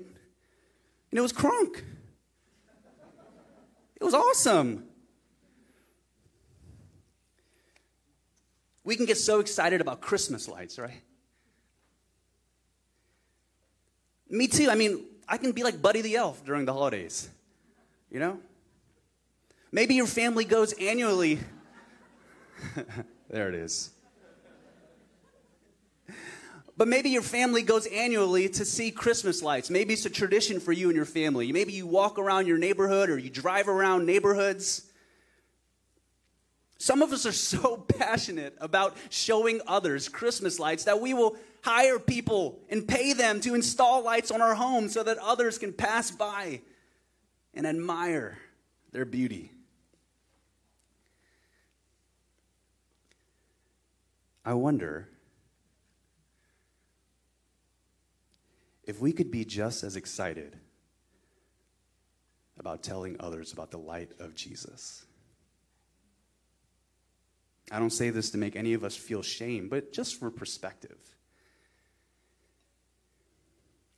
and 1.11 1.17
it 1.17 1.21
was 1.21 1.33
crunk. 1.33 1.83
It 3.99 4.03
was 4.03 4.13
awesome. 4.13 4.85
We 8.83 8.95
can 8.95 9.05
get 9.05 9.17
so 9.17 9.39
excited 9.39 9.81
about 9.81 10.01
Christmas 10.01 10.47
lights, 10.47 10.79
right? 10.79 11.03
Me 14.29 14.47
too. 14.47 14.69
I 14.69 14.75
mean, 14.75 15.05
I 15.27 15.37
can 15.37 15.51
be 15.51 15.63
like 15.63 15.81
Buddy 15.81 16.01
the 16.01 16.15
Elf 16.15 16.43
during 16.45 16.65
the 16.65 16.73
holidays, 16.73 17.29
you 18.09 18.19
know? 18.19 18.39
Maybe 19.71 19.95
your 19.95 20.07
family 20.07 20.45
goes 20.45 20.73
annually. 20.73 21.39
there 23.29 23.49
it 23.49 23.55
is. 23.55 23.91
But 26.79 26.87
maybe 26.87 27.09
your 27.09 27.23
family 27.23 27.61
goes 27.61 27.87
annually 27.87 28.47
to 28.47 28.63
see 28.63 28.89
Christmas 28.89 29.43
lights. 29.43 29.69
Maybe 29.69 29.95
it's 29.95 30.05
a 30.05 30.09
tradition 30.09 30.61
for 30.61 30.71
you 30.71 30.87
and 30.87 30.95
your 30.95 31.03
family. 31.03 31.51
Maybe 31.51 31.73
you 31.73 31.85
walk 31.85 32.17
around 32.17 32.47
your 32.47 32.57
neighborhood 32.57 33.09
or 33.09 33.17
you 33.17 33.29
drive 33.29 33.67
around 33.67 34.05
neighborhoods. 34.05 34.89
Some 36.77 37.01
of 37.01 37.11
us 37.11 37.25
are 37.25 37.31
so 37.33 37.75
passionate 37.75 38.55
about 38.61 38.95
showing 39.09 39.59
others 39.67 40.07
Christmas 40.07 40.57
lights 40.57 40.85
that 40.85 41.01
we 41.01 41.13
will 41.13 41.35
hire 41.63 41.99
people 41.99 42.61
and 42.69 42.87
pay 42.87 43.11
them 43.11 43.41
to 43.41 43.55
install 43.55 44.01
lights 44.01 44.31
on 44.31 44.41
our 44.41 44.55
home 44.55 44.87
so 44.87 45.03
that 45.03 45.17
others 45.17 45.57
can 45.57 45.73
pass 45.73 46.11
by 46.11 46.61
and 47.53 47.67
admire 47.67 48.37
their 48.93 49.03
beauty. 49.03 49.51
I 54.45 54.53
wonder 54.53 55.09
If 58.89 58.99
we 58.99 59.13
could 59.13 59.29
be 59.29 59.45
just 59.45 59.83
as 59.83 59.95
excited 59.95 60.57
about 62.57 62.81
telling 62.81 63.17
others 63.19 63.53
about 63.53 63.69
the 63.69 63.77
light 63.77 64.13
of 64.19 64.33
Jesus. 64.33 65.05
I 67.71 67.77
don't 67.77 67.91
say 67.91 68.09
this 68.09 68.31
to 68.31 68.39
make 68.39 68.55
any 68.55 68.73
of 68.73 68.83
us 68.83 68.95
feel 68.95 69.21
shame, 69.21 69.69
but 69.69 69.93
just 69.93 70.19
for 70.19 70.31
perspective. 70.31 70.97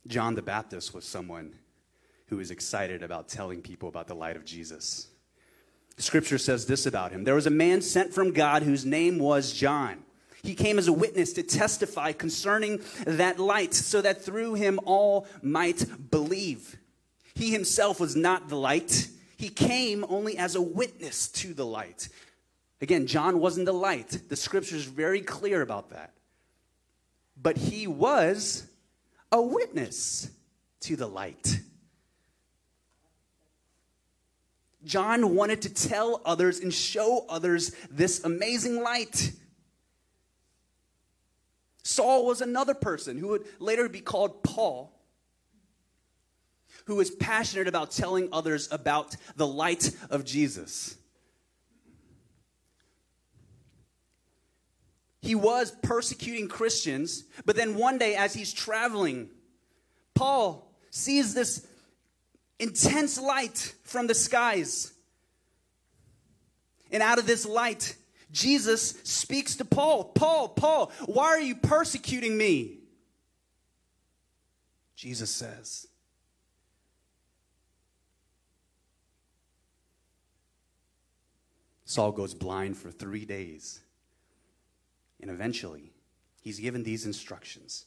John 0.06 0.34
the 0.34 0.42
Baptist 0.42 0.92
was 0.92 1.06
someone 1.06 1.54
who 2.26 2.36
was 2.36 2.50
excited 2.50 3.02
about 3.02 3.30
telling 3.30 3.62
people 3.62 3.88
about 3.88 4.08
the 4.08 4.14
light 4.14 4.36
of 4.36 4.44
Jesus. 4.44 5.08
Scripture 5.96 6.36
says 6.36 6.66
this 6.66 6.84
about 6.84 7.12
him 7.12 7.24
There 7.24 7.34
was 7.34 7.46
a 7.46 7.50
man 7.50 7.80
sent 7.80 8.12
from 8.12 8.32
God 8.32 8.62
whose 8.62 8.84
name 8.84 9.18
was 9.18 9.54
John. 9.54 10.04
He 10.42 10.54
came 10.54 10.78
as 10.78 10.88
a 10.88 10.92
witness 10.92 11.32
to 11.34 11.42
testify 11.42 12.12
concerning 12.12 12.80
that 13.06 13.38
light, 13.38 13.74
so 13.74 14.00
that 14.00 14.24
through 14.24 14.54
him 14.54 14.80
all 14.84 15.26
might 15.40 16.10
believe. 16.10 16.76
He 17.34 17.50
himself 17.50 18.00
was 18.00 18.16
not 18.16 18.48
the 18.48 18.56
light, 18.56 19.08
he 19.36 19.48
came 19.48 20.04
only 20.08 20.38
as 20.38 20.54
a 20.54 20.62
witness 20.62 21.28
to 21.28 21.52
the 21.52 21.66
light. 21.66 22.08
Again, 22.80 23.08
John 23.08 23.40
wasn't 23.40 23.66
the 23.66 23.72
light. 23.72 24.28
The 24.28 24.36
scripture 24.36 24.76
is 24.76 24.84
very 24.84 25.20
clear 25.20 25.62
about 25.62 25.90
that. 25.90 26.12
But 27.40 27.56
he 27.56 27.86
was 27.88 28.66
a 29.32 29.42
witness 29.42 30.30
to 30.80 30.94
the 30.96 31.08
light. 31.08 31.60
John 34.84 35.34
wanted 35.34 35.62
to 35.62 35.74
tell 35.74 36.20
others 36.24 36.60
and 36.60 36.72
show 36.72 37.24
others 37.28 37.74
this 37.90 38.24
amazing 38.24 38.82
light. 38.82 39.32
Saul 41.82 42.26
was 42.26 42.40
another 42.40 42.74
person 42.74 43.18
who 43.18 43.28
would 43.28 43.46
later 43.58 43.88
be 43.88 44.00
called 44.00 44.42
Paul, 44.42 44.92
who 46.86 46.96
was 46.96 47.10
passionate 47.10 47.68
about 47.68 47.90
telling 47.90 48.28
others 48.32 48.68
about 48.70 49.16
the 49.36 49.46
light 49.46 49.90
of 50.10 50.24
Jesus. 50.24 50.96
He 55.20 55.34
was 55.36 55.70
persecuting 55.82 56.48
Christians, 56.48 57.24
but 57.44 57.54
then 57.54 57.76
one 57.76 57.98
day 57.98 58.16
as 58.16 58.34
he's 58.34 58.52
traveling, 58.52 59.30
Paul 60.14 60.72
sees 60.90 61.32
this 61.32 61.66
intense 62.58 63.20
light 63.20 63.74
from 63.84 64.08
the 64.08 64.14
skies. 64.14 64.92
And 66.90 67.02
out 67.02 67.18
of 67.18 67.26
this 67.26 67.46
light, 67.46 67.96
Jesus 68.32 68.94
speaks 69.04 69.56
to 69.56 69.64
Paul 69.64 70.04
Paul, 70.04 70.48
Paul, 70.48 70.90
why 71.06 71.26
are 71.26 71.40
you 71.40 71.54
persecuting 71.54 72.36
me? 72.36 72.78
Jesus 74.96 75.30
says, 75.30 75.86
Saul 81.84 82.12
goes 82.12 82.32
blind 82.32 82.76
for 82.78 82.90
three 82.90 83.26
days. 83.26 83.80
And 85.20 85.30
eventually, 85.30 85.92
he's 86.40 86.58
given 86.58 86.82
these 86.82 87.04
instructions 87.04 87.84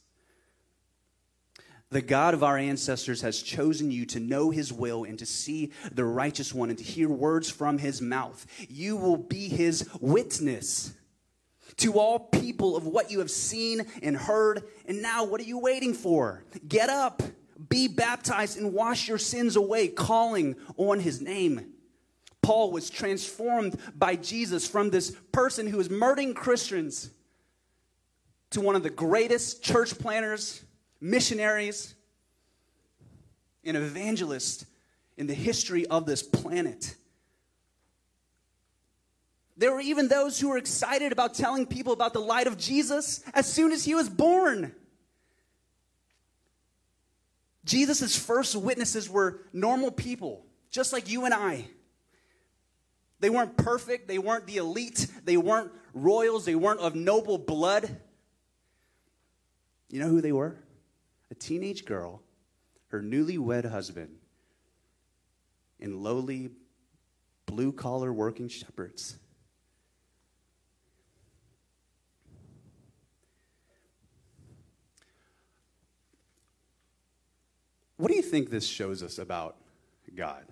the 1.90 2.02
God 2.02 2.34
of 2.34 2.42
our 2.42 2.58
ancestors 2.58 3.20
has 3.20 3.40
chosen 3.40 3.90
you 3.90 4.06
to 4.06 4.20
know 4.20 4.50
his 4.50 4.72
will 4.72 5.04
and 5.04 5.18
to 5.18 5.26
see 5.26 5.72
the 5.92 6.04
righteous 6.04 6.52
one 6.52 6.68
and 6.68 6.78
to 6.78 6.84
hear 6.84 7.08
words 7.08 7.48
from 7.48 7.78
his 7.78 8.02
mouth. 8.02 8.44
You 8.68 8.96
will 8.96 9.16
be 9.16 9.48
his 9.48 9.88
witness 10.00 10.92
to 11.76 11.98
all 11.98 12.18
people 12.18 12.76
of 12.76 12.86
what 12.86 13.10
you 13.10 13.20
have 13.20 13.30
seen 13.30 13.86
and 14.02 14.16
heard. 14.16 14.64
And 14.86 15.00
now, 15.00 15.24
what 15.24 15.40
are 15.40 15.44
you 15.44 15.58
waiting 15.58 15.94
for? 15.94 16.42
Get 16.66 16.88
up, 16.88 17.22
be 17.68 17.86
baptized, 17.86 18.58
and 18.58 18.72
wash 18.72 19.06
your 19.06 19.18
sins 19.18 19.54
away, 19.54 19.88
calling 19.88 20.56
on 20.76 20.98
his 20.98 21.20
name. 21.20 21.72
Paul 22.42 22.72
was 22.72 22.90
transformed 22.90 23.78
by 23.94 24.16
Jesus 24.16 24.68
from 24.68 24.90
this 24.90 25.12
person 25.32 25.66
who 25.66 25.76
was 25.76 25.90
murdering 25.90 26.34
Christians 26.34 27.10
to 28.50 28.60
one 28.60 28.76
of 28.76 28.82
the 28.82 28.90
greatest 28.90 29.62
church 29.62 29.98
planners 29.98 30.62
missionaries, 31.00 31.94
and 33.64 33.76
evangelists 33.76 34.64
in 35.16 35.26
the 35.26 35.34
history 35.34 35.86
of 35.86 36.06
this 36.06 36.22
planet. 36.22 36.94
There 39.56 39.72
were 39.72 39.80
even 39.80 40.08
those 40.08 40.38
who 40.38 40.50
were 40.50 40.58
excited 40.58 41.12
about 41.12 41.34
telling 41.34 41.66
people 41.66 41.92
about 41.92 42.12
the 42.12 42.20
light 42.20 42.46
of 42.46 42.58
Jesus 42.58 43.24
as 43.32 43.50
soon 43.50 43.72
as 43.72 43.84
he 43.84 43.94
was 43.94 44.08
born. 44.08 44.74
Jesus' 47.64 48.16
first 48.16 48.54
witnesses 48.54 49.08
were 49.08 49.40
normal 49.52 49.90
people, 49.90 50.44
just 50.70 50.92
like 50.92 51.10
you 51.10 51.24
and 51.24 51.34
I. 51.34 51.66
They 53.18 53.30
weren't 53.30 53.56
perfect, 53.56 54.08
they 54.08 54.18
weren't 54.18 54.46
the 54.46 54.58
elite, 54.58 55.06
they 55.24 55.38
weren't 55.38 55.72
royals, 55.94 56.44
they 56.44 56.54
weren't 56.54 56.80
of 56.80 56.94
noble 56.94 57.38
blood. 57.38 57.96
You 59.88 60.00
know 60.00 60.08
who 60.08 60.20
they 60.20 60.32
were? 60.32 60.56
A 61.30 61.34
teenage 61.34 61.84
girl, 61.84 62.22
her 62.88 63.02
newlywed 63.02 63.70
husband, 63.70 64.16
and 65.80 66.02
lowly 66.02 66.50
blue 67.46 67.72
collar 67.72 68.12
working 68.12 68.48
shepherds. 68.48 69.18
What 77.96 78.08
do 78.08 78.16
you 78.16 78.22
think 78.22 78.50
this 78.50 78.66
shows 78.66 79.02
us 79.02 79.18
about 79.18 79.56
God? 80.14 80.46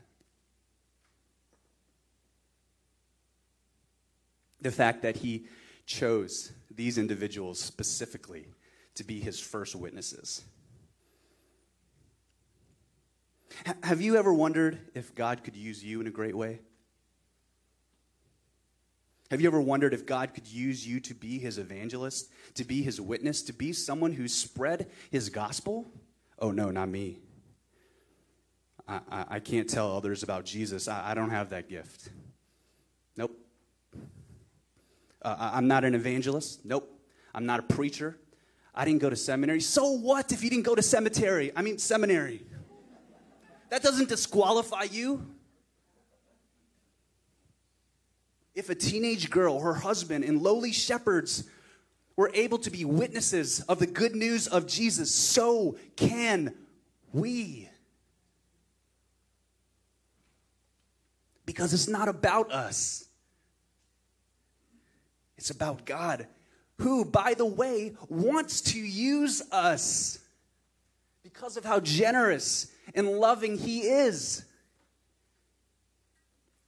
the 4.64 4.72
fact 4.72 5.02
that 5.02 5.18
he 5.18 5.44
chose 5.86 6.52
these 6.74 6.96
individuals 6.98 7.60
specifically 7.60 8.46
to 8.94 9.04
be 9.04 9.20
his 9.20 9.38
first 9.38 9.76
witnesses. 9.76 10.42
Have 13.82 14.00
you 14.00 14.16
ever 14.16 14.32
wondered 14.32 14.78
if 14.94 15.14
God 15.14 15.44
could 15.44 15.56
use 15.56 15.82
you 15.82 16.00
in 16.00 16.06
a 16.06 16.10
great 16.10 16.36
way? 16.36 16.60
Have 19.30 19.40
you 19.40 19.48
ever 19.48 19.60
wondered 19.60 19.94
if 19.94 20.06
God 20.06 20.34
could 20.34 20.46
use 20.46 20.86
you 20.86 21.00
to 21.00 21.14
be 21.14 21.38
his 21.38 21.58
evangelist, 21.58 22.30
to 22.54 22.64
be 22.64 22.82
his 22.82 23.00
witness, 23.00 23.42
to 23.42 23.52
be 23.52 23.72
someone 23.72 24.12
who 24.12 24.28
spread 24.28 24.90
his 25.10 25.28
gospel? 25.30 25.90
Oh, 26.38 26.50
no, 26.50 26.70
not 26.70 26.88
me. 26.88 27.18
I, 28.86 29.00
I, 29.10 29.24
I 29.30 29.40
can't 29.40 29.68
tell 29.68 29.96
others 29.96 30.22
about 30.22 30.44
Jesus. 30.44 30.88
I, 30.88 31.10
I 31.10 31.14
don't 31.14 31.30
have 31.30 31.50
that 31.50 31.68
gift. 31.68 32.10
Nope. 33.16 33.36
Uh, 35.22 35.36
I'm 35.38 35.68
not 35.68 35.84
an 35.84 35.94
evangelist. 35.94 36.64
Nope. 36.64 36.90
I'm 37.34 37.46
not 37.46 37.60
a 37.60 37.62
preacher. 37.62 38.18
I 38.74 38.84
didn't 38.84 39.00
go 39.00 39.08
to 39.08 39.16
seminary. 39.16 39.60
So 39.60 39.92
what 39.92 40.32
if 40.32 40.44
you 40.44 40.50
didn't 40.50 40.64
go 40.64 40.74
to 40.74 40.82
cemetery? 40.82 41.50
I 41.56 41.62
mean, 41.62 41.78
seminary. 41.78 42.44
That 43.74 43.82
doesn't 43.82 44.08
disqualify 44.08 44.84
you. 44.84 45.26
If 48.54 48.70
a 48.70 48.74
teenage 48.76 49.30
girl, 49.30 49.58
her 49.58 49.74
husband, 49.74 50.22
and 50.22 50.40
lowly 50.40 50.70
shepherds 50.70 51.42
were 52.14 52.30
able 52.34 52.58
to 52.58 52.70
be 52.70 52.84
witnesses 52.84 53.62
of 53.62 53.80
the 53.80 53.88
good 53.88 54.14
news 54.14 54.46
of 54.46 54.68
Jesus, 54.68 55.12
so 55.12 55.76
can 55.96 56.54
we. 57.12 57.68
Because 61.44 61.74
it's 61.74 61.88
not 61.88 62.06
about 62.06 62.52
us, 62.52 63.08
it's 65.36 65.50
about 65.50 65.84
God, 65.84 66.28
who, 66.78 67.04
by 67.04 67.34
the 67.34 67.44
way, 67.44 67.96
wants 68.08 68.60
to 68.60 68.78
use 68.78 69.42
us 69.50 70.20
because 71.34 71.56
of 71.56 71.64
how 71.64 71.80
generous 71.80 72.70
and 72.94 73.08
loving 73.18 73.58
He 73.58 73.80
is. 73.80 74.44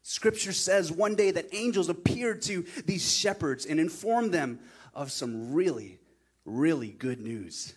Scripture 0.02 0.52
says 0.52 0.90
one 0.90 1.14
day 1.14 1.30
that 1.30 1.54
angels 1.54 1.88
appeared 1.88 2.42
to 2.42 2.64
these 2.84 3.16
shepherds 3.16 3.64
and 3.64 3.78
informed 3.78 4.32
them 4.32 4.58
of 4.92 5.12
some 5.12 5.52
really, 5.52 5.98
really 6.44 6.88
good 6.90 7.20
news. 7.20 7.74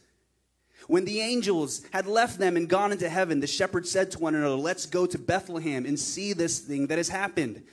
When 0.87 1.05
the 1.05 1.21
angels 1.21 1.83
had 1.91 2.07
left 2.07 2.39
them 2.39 2.57
and 2.57 2.67
gone 2.67 2.91
into 2.91 3.09
heaven, 3.09 3.39
the 3.39 3.47
shepherds 3.47 3.91
said 3.91 4.11
to 4.11 4.19
one 4.19 4.33
another, 4.33 4.55
Let's 4.55 4.87
go 4.87 5.05
to 5.05 5.17
Bethlehem 5.19 5.85
and 5.85 5.99
see 5.99 6.33
this 6.33 6.59
thing 6.59 6.87
that 6.87 6.97
has 6.97 7.09
happened, 7.09 7.63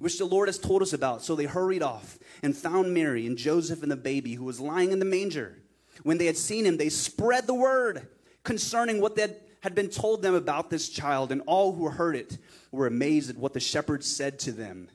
which 0.00 0.18
the 0.18 0.26
Lord 0.26 0.48
has 0.48 0.58
told 0.58 0.82
us 0.82 0.92
about. 0.92 1.22
So 1.22 1.34
they 1.34 1.44
hurried 1.44 1.82
off 1.82 2.18
and 2.42 2.54
found 2.54 2.92
Mary 2.92 3.26
and 3.26 3.38
Joseph 3.38 3.82
and 3.82 3.90
the 3.90 3.96
baby 3.96 4.34
who 4.34 4.44
was 4.44 4.60
lying 4.60 4.92
in 4.92 4.98
the 4.98 5.06
manger. 5.06 5.56
When 6.02 6.18
they 6.18 6.26
had 6.26 6.36
seen 6.36 6.66
him, 6.66 6.76
they 6.76 6.90
spread 6.90 7.46
the 7.46 7.54
word 7.54 8.08
concerning 8.46 9.00
what 9.00 9.16
they 9.16 9.36
had 9.60 9.74
been 9.74 9.90
told 9.90 10.22
them 10.22 10.34
about 10.34 10.70
this 10.70 10.88
child, 10.88 11.32
and 11.32 11.42
all 11.46 11.72
who 11.72 11.88
heard 11.88 12.14
it 12.14 12.38
were 12.70 12.86
amazed 12.86 13.28
at 13.28 13.36
what 13.36 13.52
the 13.52 13.60
shepherds 13.60 14.06
said 14.06 14.38
to 14.38 14.52
them. 14.52 14.88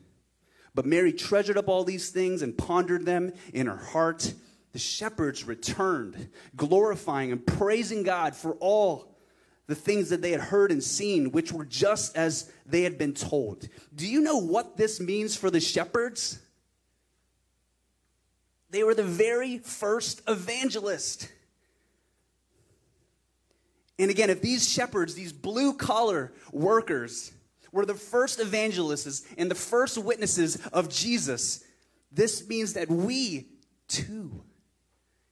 But 0.74 0.86
Mary 0.86 1.12
treasured 1.12 1.58
up 1.58 1.68
all 1.68 1.84
these 1.84 2.08
things 2.08 2.40
and 2.40 2.56
pondered 2.56 3.04
them 3.04 3.32
in 3.52 3.66
her 3.66 3.76
heart. 3.76 4.32
The 4.72 4.78
shepherds 4.78 5.44
returned, 5.44 6.30
glorifying 6.56 7.30
and 7.30 7.46
praising 7.46 8.02
God 8.02 8.34
for 8.34 8.54
all 8.54 9.18
the 9.66 9.74
things 9.74 10.08
that 10.08 10.22
they 10.22 10.30
had 10.30 10.40
heard 10.40 10.72
and 10.72 10.82
seen, 10.82 11.30
which 11.30 11.52
were 11.52 11.66
just 11.66 12.16
as 12.16 12.50
they 12.64 12.82
had 12.82 12.96
been 12.96 13.12
told. 13.12 13.68
Do 13.94 14.08
you 14.08 14.22
know 14.22 14.38
what 14.38 14.78
this 14.78 14.98
means 14.98 15.36
for 15.36 15.50
the 15.50 15.60
shepherds? 15.60 16.38
They 18.70 18.82
were 18.82 18.94
the 18.94 19.02
very 19.02 19.58
first 19.58 20.22
evangelist. 20.26 21.30
And 24.02 24.10
again, 24.10 24.30
if 24.30 24.42
these 24.42 24.68
shepherds, 24.68 25.14
these 25.14 25.32
blue 25.32 25.74
collar 25.74 26.32
workers, 26.50 27.30
were 27.70 27.86
the 27.86 27.94
first 27.94 28.40
evangelists 28.40 29.24
and 29.38 29.48
the 29.48 29.54
first 29.54 29.96
witnesses 29.96 30.56
of 30.72 30.88
Jesus, 30.88 31.62
this 32.10 32.48
means 32.48 32.72
that 32.72 32.90
we 32.90 33.46
too 33.86 34.42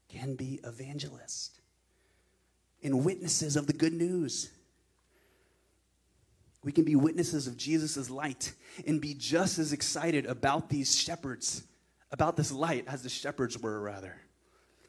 can 0.09 0.37
be 0.37 0.61
evangelists 0.63 1.51
and 2.81 3.05
witnesses 3.05 3.57
of 3.57 3.67
the 3.67 3.73
good 3.73 3.93
news. 3.93 4.53
We 6.63 6.71
can 6.71 6.85
be 6.85 6.95
witnesses 6.95 7.49
of 7.49 7.57
Jesus' 7.57 8.09
light 8.09 8.53
and 8.87 9.01
be 9.01 9.15
just 9.15 9.59
as 9.59 9.73
excited 9.73 10.27
about 10.27 10.69
these 10.69 10.97
shepherds, 10.97 11.65
about 12.13 12.37
this 12.37 12.53
light 12.53 12.85
as 12.87 13.03
the 13.03 13.09
shepherds 13.09 13.59
were, 13.59 13.81
rather. 13.81 14.15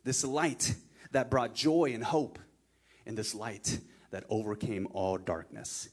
This 0.04 0.24
light 0.24 0.76
that 1.14 1.32
brought 1.32 1.56
joy 1.56 1.94
and 1.96 2.04
hope 2.04 2.38
in 3.06 3.16
this 3.16 3.34
light 3.36 3.80
that 4.12 4.26
overcame 4.30 4.88
all 4.94 5.18
darkness. 5.18 5.90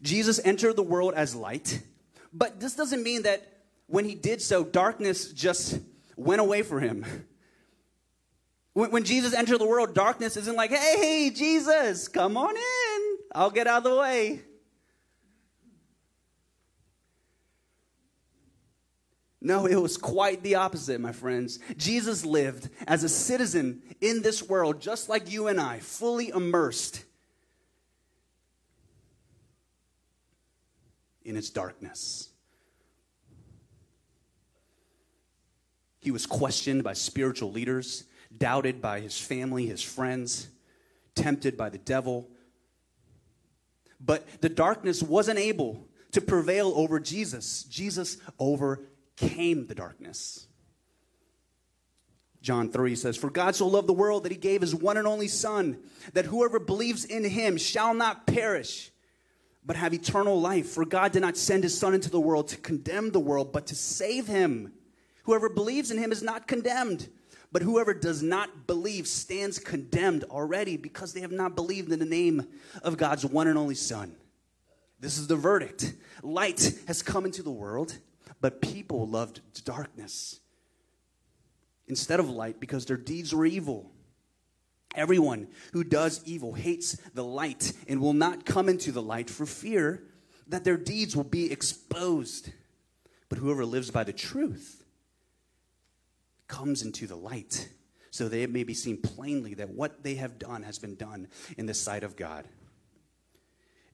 Jesus 0.00 0.40
entered 0.44 0.76
the 0.76 0.82
world 0.82 1.14
as 1.14 1.34
light, 1.34 1.82
but 2.32 2.60
this 2.60 2.74
doesn't 2.74 3.02
mean 3.02 3.22
that 3.22 3.46
when 3.86 4.04
he 4.04 4.14
did 4.14 4.40
so, 4.40 4.64
darkness 4.64 5.32
just 5.32 5.78
went 6.16 6.40
away 6.40 6.62
for 6.62 6.80
him. 6.80 7.04
When, 8.74 8.90
when 8.90 9.04
Jesus 9.04 9.34
entered 9.34 9.58
the 9.58 9.66
world, 9.66 9.94
darkness 9.94 10.36
isn't 10.36 10.56
like, 10.56 10.70
hey, 10.70 11.30
Jesus, 11.34 12.08
come 12.08 12.38
on 12.38 12.56
in. 12.56 13.16
I'll 13.34 13.50
get 13.50 13.66
out 13.66 13.84
of 13.84 13.92
the 13.92 13.96
way. 13.96 14.40
No, 19.44 19.66
it 19.66 19.74
was 19.74 19.96
quite 19.96 20.44
the 20.44 20.54
opposite, 20.54 21.00
my 21.00 21.10
friends. 21.10 21.58
Jesus 21.76 22.24
lived 22.24 22.70
as 22.86 23.02
a 23.02 23.08
citizen 23.08 23.82
in 24.00 24.22
this 24.22 24.40
world, 24.40 24.80
just 24.80 25.08
like 25.08 25.32
you 25.32 25.48
and 25.48 25.60
I, 25.60 25.80
fully 25.80 26.28
immersed 26.28 27.04
in 31.24 31.36
its 31.36 31.50
darkness. 31.50 32.28
He 35.98 36.12
was 36.12 36.24
questioned 36.24 36.84
by 36.84 36.92
spiritual 36.92 37.50
leaders, 37.50 38.04
doubted 38.36 38.80
by 38.80 39.00
his 39.00 39.18
family, 39.18 39.66
his 39.66 39.82
friends, 39.82 40.48
tempted 41.16 41.56
by 41.56 41.68
the 41.68 41.78
devil. 41.78 42.28
But 44.00 44.40
the 44.40 44.48
darkness 44.48 45.02
wasn't 45.02 45.40
able 45.40 45.88
to 46.12 46.20
prevail 46.20 46.72
over 46.76 47.00
Jesus. 47.00 47.64
Jesus 47.64 48.18
overcame 49.22 49.36
came 49.36 49.66
the 49.66 49.74
darkness. 49.74 50.46
John 52.40 52.70
3 52.70 52.96
says, 52.96 53.16
For 53.16 53.30
God 53.30 53.54
so 53.54 53.68
loved 53.68 53.86
the 53.86 53.92
world 53.92 54.24
that 54.24 54.32
he 54.32 54.38
gave 54.38 54.62
his 54.62 54.74
one 54.74 54.96
and 54.96 55.06
only 55.06 55.28
Son, 55.28 55.78
that 56.12 56.24
whoever 56.24 56.58
believes 56.58 57.04
in 57.04 57.24
him 57.24 57.56
shall 57.56 57.94
not 57.94 58.26
perish, 58.26 58.90
but 59.64 59.76
have 59.76 59.94
eternal 59.94 60.40
life. 60.40 60.66
For 60.66 60.84
God 60.84 61.12
did 61.12 61.22
not 61.22 61.36
send 61.36 61.62
his 61.62 61.78
Son 61.78 61.94
into 61.94 62.10
the 62.10 62.20
world 62.20 62.48
to 62.48 62.56
condemn 62.56 63.12
the 63.12 63.20
world, 63.20 63.52
but 63.52 63.68
to 63.68 63.76
save 63.76 64.26
him. 64.26 64.72
Whoever 65.22 65.48
believes 65.48 65.92
in 65.92 65.98
him 65.98 66.10
is 66.10 66.22
not 66.22 66.48
condemned, 66.48 67.08
but 67.52 67.62
whoever 67.62 67.94
does 67.94 68.24
not 68.24 68.66
believe 68.66 69.06
stands 69.06 69.60
condemned 69.60 70.24
already 70.24 70.76
because 70.76 71.12
they 71.12 71.20
have 71.20 71.30
not 71.30 71.54
believed 71.54 71.92
in 71.92 72.00
the 72.00 72.04
name 72.04 72.48
of 72.82 72.96
God's 72.96 73.24
one 73.24 73.46
and 73.46 73.56
only 73.56 73.76
Son. 73.76 74.16
This 74.98 75.16
is 75.16 75.28
the 75.28 75.36
verdict. 75.36 75.94
Light 76.24 76.76
has 76.88 77.02
come 77.02 77.24
into 77.24 77.44
the 77.44 77.52
world 77.52 77.96
but 78.42 78.60
people 78.60 79.06
loved 79.06 79.40
darkness 79.64 80.40
instead 81.86 82.20
of 82.20 82.28
light 82.28 82.60
because 82.60 82.84
their 82.84 82.96
deeds 82.96 83.32
were 83.34 83.46
evil. 83.46 83.90
Everyone 84.94 85.46
who 85.72 85.84
does 85.84 86.20
evil 86.26 86.52
hates 86.52 86.96
the 87.14 87.24
light 87.24 87.72
and 87.88 88.00
will 88.00 88.12
not 88.12 88.44
come 88.44 88.68
into 88.68 88.92
the 88.92 89.00
light 89.00 89.30
for 89.30 89.46
fear 89.46 90.02
that 90.48 90.64
their 90.64 90.76
deeds 90.76 91.16
will 91.16 91.24
be 91.24 91.50
exposed. 91.50 92.50
But 93.28 93.38
whoever 93.38 93.64
lives 93.64 93.90
by 93.90 94.04
the 94.04 94.12
truth 94.12 94.84
comes 96.48 96.82
into 96.82 97.06
the 97.06 97.16
light 97.16 97.68
so 98.10 98.28
that 98.28 98.42
it 98.42 98.50
may 98.50 98.64
be 98.64 98.74
seen 98.74 99.00
plainly 99.00 99.54
that 99.54 99.70
what 99.70 100.02
they 100.02 100.16
have 100.16 100.38
done 100.38 100.64
has 100.64 100.78
been 100.78 100.96
done 100.96 101.28
in 101.56 101.66
the 101.66 101.74
sight 101.74 102.02
of 102.02 102.16
God. 102.16 102.46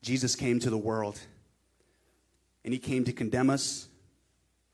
Jesus 0.01 0.34
came 0.34 0.59
to 0.61 0.70
the 0.70 0.78
world 0.78 1.20
and 2.64 2.72
he 2.72 2.80
came 2.80 3.05
to 3.05 3.12
condemn 3.12 3.51
us 3.51 3.88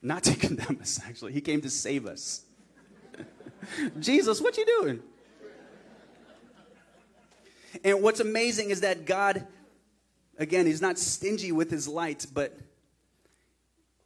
not 0.04 0.22
to 0.24 0.36
condemn 0.36 0.78
us, 0.80 1.00
actually. 1.04 1.32
He 1.32 1.40
came 1.40 1.60
to 1.62 1.70
save 1.70 2.06
us. 2.06 2.42
Jesus, 3.98 4.40
what 4.40 4.56
you 4.56 4.66
doing? 4.66 5.02
And 7.82 8.02
what's 8.02 8.20
amazing 8.20 8.70
is 8.70 8.82
that 8.82 9.04
God, 9.04 9.46
again, 10.38 10.66
He's 10.66 10.82
not 10.82 10.98
stingy 10.98 11.50
with 11.50 11.70
His 11.70 11.88
light, 11.88 12.26
but 12.32 12.56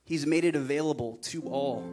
He's 0.05 0.25
made 0.27 0.45
it 0.45 0.55
available 0.57 1.19
to 1.23 1.43
all. 1.43 1.85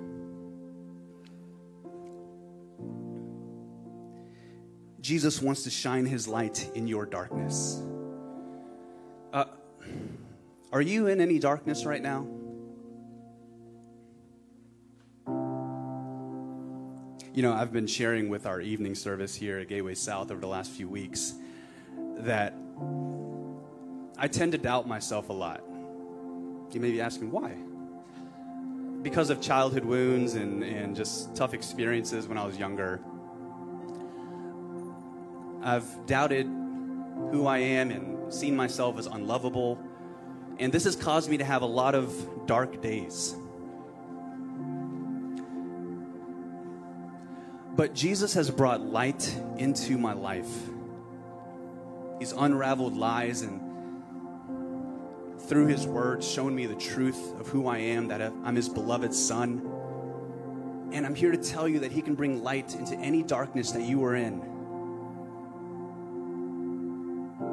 Jesus 5.01 5.41
wants 5.41 5.63
to 5.63 5.69
shine 5.69 6.05
His 6.05 6.27
light 6.27 6.69
in 6.75 6.87
your 6.87 7.05
darkness. 7.05 7.81
Uh, 9.33 9.45
are 10.71 10.81
you 10.81 11.07
in 11.07 11.19
any 11.19 11.39
darkness 11.39 11.85
right 11.85 12.01
now? 12.01 12.25
You 17.35 17.41
know, 17.41 17.51
I've 17.51 17.73
been 17.73 17.85
sharing 17.85 18.29
with 18.29 18.45
our 18.45 18.61
evening 18.61 18.95
service 18.95 19.35
here 19.35 19.59
at 19.59 19.67
Gateway 19.67 19.93
South 19.93 20.31
over 20.31 20.39
the 20.39 20.47
last 20.47 20.71
few 20.71 20.87
weeks 20.87 21.33
that 22.19 22.53
I 24.17 24.29
tend 24.29 24.53
to 24.53 24.57
doubt 24.57 24.87
myself 24.87 25.27
a 25.27 25.33
lot. 25.33 25.61
You 26.71 26.79
may 26.79 26.91
be 26.91 27.01
asking 27.01 27.31
why? 27.31 27.57
Because 29.01 29.29
of 29.29 29.41
childhood 29.41 29.83
wounds 29.83 30.35
and, 30.35 30.63
and 30.63 30.95
just 30.95 31.35
tough 31.35 31.53
experiences 31.53 32.25
when 32.25 32.37
I 32.37 32.45
was 32.45 32.57
younger. 32.57 33.01
I've 35.61 36.05
doubted 36.05 36.45
who 36.45 37.47
I 37.47 37.57
am 37.57 37.91
and 37.91 38.33
seen 38.33 38.55
myself 38.55 38.97
as 38.97 39.07
unlovable. 39.07 39.77
And 40.57 40.71
this 40.71 40.85
has 40.85 40.95
caused 40.95 41.29
me 41.29 41.35
to 41.35 41.43
have 41.43 41.63
a 41.63 41.67
lot 41.67 41.95
of 41.95 42.15
dark 42.45 42.81
days. 42.81 43.35
But 47.75 47.93
Jesus 47.93 48.33
has 48.35 48.49
brought 48.49 48.81
light 48.81 49.35
into 49.57 49.97
my 49.97 50.13
life. 50.13 50.49
He's 52.19 52.31
unraveled 52.31 52.95
lies 52.95 53.41
and 53.41 53.61
through 55.41 55.67
his 55.67 55.85
words 55.85 56.27
shown 56.27 56.55
me 56.55 56.65
the 56.65 56.75
truth 56.75 57.39
of 57.39 57.47
who 57.49 57.67
I 57.67 57.77
am, 57.77 58.07
that 58.07 58.21
I'm 58.21 58.55
his 58.55 58.69
beloved 58.69 59.13
son. 59.13 59.61
And 60.91 61.05
I'm 61.05 61.15
here 61.15 61.31
to 61.31 61.37
tell 61.37 61.67
you 61.67 61.79
that 61.79 61.91
he 61.91 62.01
can 62.01 62.15
bring 62.15 62.41
light 62.43 62.73
into 62.75 62.95
any 62.95 63.21
darkness 63.21 63.71
that 63.71 63.83
you 63.83 64.03
are 64.05 64.15
in. 64.15 64.41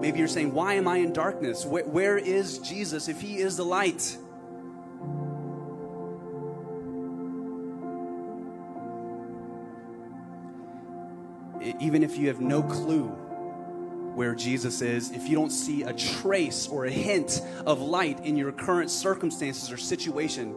Maybe 0.01 0.19
you're 0.19 0.29
saying, 0.29 0.55
Why 0.55 0.75
am 0.75 0.87
I 0.89 0.99
in 0.99 1.13
darkness? 1.13 1.67
where 1.67 2.17
is 2.17 2.59
Jesus 2.59 3.09
if 3.09 3.21
he 3.21 3.39
is 3.39 3.57
the 3.57 3.65
light? 3.65 4.17
Even 11.83 12.05
if 12.05 12.17
you 12.17 12.29
have 12.29 12.41
no 12.41 12.63
clue 12.63 13.09
where 14.15 14.37
Jesus 14.37 14.83
is, 14.83 15.11
if 15.11 15.29
you 15.29 15.35
don't 15.35 15.51
see 15.51 15.83
a 15.83 15.93
trace 15.93 16.69
or 16.69 16.85
a 16.85 16.91
hint 16.91 17.43
of 17.67 17.81
light 17.81 18.21
in 18.21 18.37
your 18.37 18.53
current 18.53 18.89
circumstances 18.89 19.73
or 19.73 19.77
situation, 19.77 20.55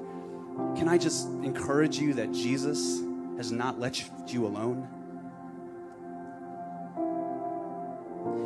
can 0.76 0.88
I 0.88 1.00
just 1.00 1.26
encourage 1.26 1.98
you 1.98 2.14
that 2.14 2.32
Jesus 2.32 3.02
has 3.38 3.52
not 3.52 3.80
let 3.80 4.04
you 4.28 4.46
alone? 4.46 4.88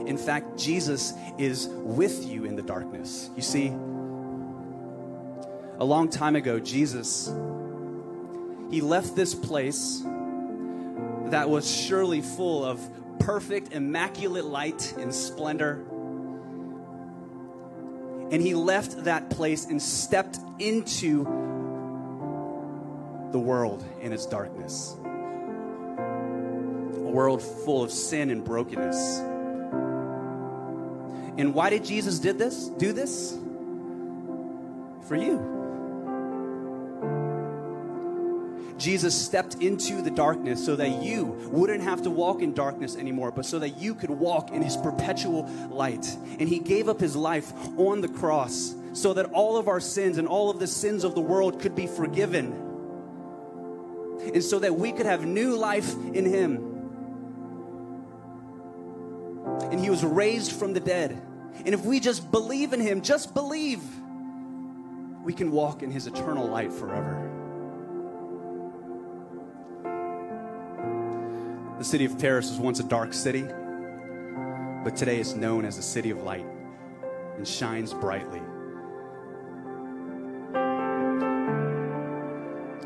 In 0.07 0.17
fact, 0.17 0.57
Jesus 0.57 1.13
is 1.38 1.67
with 1.69 2.25
you 2.25 2.45
in 2.45 2.55
the 2.55 2.61
darkness. 2.61 3.30
You 3.36 3.41
see, 3.41 3.67
a 5.80 5.84
long 5.84 6.09
time 6.09 6.38
ago, 6.38 6.59
Jesus, 6.59 7.27
he 8.71 8.80
left 8.80 9.17
this 9.17 9.36
place 9.36 10.01
that 11.32 11.49
was 11.49 11.69
surely 11.69 12.21
full 12.21 12.63
of 12.65 12.80
perfect, 13.19 13.73
immaculate 13.73 14.45
light 14.45 14.93
and 14.97 15.13
splendor. 15.13 15.86
And 18.32 18.41
he 18.41 18.53
left 18.53 19.03
that 19.05 19.30
place 19.30 19.65
and 19.65 19.82
stepped 19.82 20.39
into 20.59 21.23
the 23.32 23.39
world 23.39 23.84
in 24.01 24.13
its 24.13 24.25
darkness. 24.25 24.95
A 26.95 27.11
world 27.11 27.41
full 27.41 27.84
of 27.84 27.91
sin 27.91 28.30
and 28.30 28.43
brokenness. 28.43 29.19
And 31.38 31.53
why 31.53 31.69
did 31.69 31.86
Jesus 31.86 32.19
did 32.19 32.38
this? 32.38 32.67
Do 32.67 32.93
this? 32.93 33.38
For 35.07 35.15
you. 35.15 35.59
Jesus 38.80 39.13
stepped 39.19 39.55
into 39.55 40.01
the 40.01 40.09
darkness 40.09 40.65
so 40.65 40.75
that 40.77 41.03
you 41.03 41.25
wouldn't 41.51 41.84
have 41.84 42.01
to 42.03 42.09
walk 42.09 42.41
in 42.41 42.53
darkness 42.53 42.95
anymore, 42.95 43.32
but 43.32 43.45
so 43.45 43.59
that 43.59 43.77
you 43.77 43.93
could 43.93 44.09
walk 44.09 44.51
in 44.51 44.61
his 44.61 44.77
perpetual 44.77 45.43
light. 45.69 46.05
And 46.39 46.47
he 46.47 46.59
gave 46.59 46.88
up 46.88 46.99
his 46.99 47.15
life 47.15 47.51
on 47.77 48.01
the 48.01 48.07
cross 48.07 48.73
so 48.93 49.13
that 49.13 49.27
all 49.27 49.57
of 49.57 49.67
our 49.67 49.80
sins 49.80 50.17
and 50.17 50.27
all 50.27 50.49
of 50.49 50.59
the 50.59 50.67
sins 50.67 51.03
of 51.03 51.13
the 51.13 51.21
world 51.21 51.59
could 51.59 51.75
be 51.75 51.88
forgiven. 51.88 52.53
And 54.34 54.43
so 54.43 54.59
that 54.59 54.75
we 54.75 54.91
could 54.91 55.05
have 55.05 55.25
new 55.25 55.55
life 55.55 55.93
in 56.13 56.25
him. 56.25 56.65
And 59.71 59.80
he 59.80 59.89
was 59.89 60.03
raised 60.03 60.53
from 60.53 60.73
the 60.73 60.80
dead. 60.80 61.21
And 61.65 61.69
if 61.69 61.84
we 61.84 61.99
just 61.99 62.32
believe 62.32 62.73
in 62.73 62.80
him, 62.80 63.01
just 63.01 63.34
believe, 63.34 63.82
we 65.23 65.34
can 65.34 65.51
walk 65.51 65.84
in 65.84 65.91
his 65.91 66.07
eternal 66.07 66.47
light 66.47 66.71
forever. 66.71 67.38
The 71.80 71.86
city 71.86 72.03
of 72.03 72.19
Paris 72.19 72.49
was 72.49 72.59
once 72.59 72.82
a 72.82 72.84
dark 72.84 73.13
city, 73.13 73.43
but 74.84 74.97
today 74.97 75.17
it's 75.21 75.34
known 75.34 75.63
as 75.63 75.77
a 75.77 75.82
city 75.82 76.09
of 76.09 76.23
light 76.23 76.45
and 77.38 77.47
shines 77.47 77.93
brightly. 77.93 78.41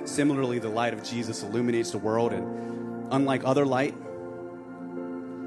Similarly, 0.06 0.60
the 0.60 0.70
light 0.70 0.94
of 0.94 1.04
Jesus 1.04 1.42
illuminates 1.42 1.90
the 1.90 1.98
world, 1.98 2.34
and 2.34 3.08
unlike 3.12 3.42
other 3.44 3.66
light, 3.66 3.96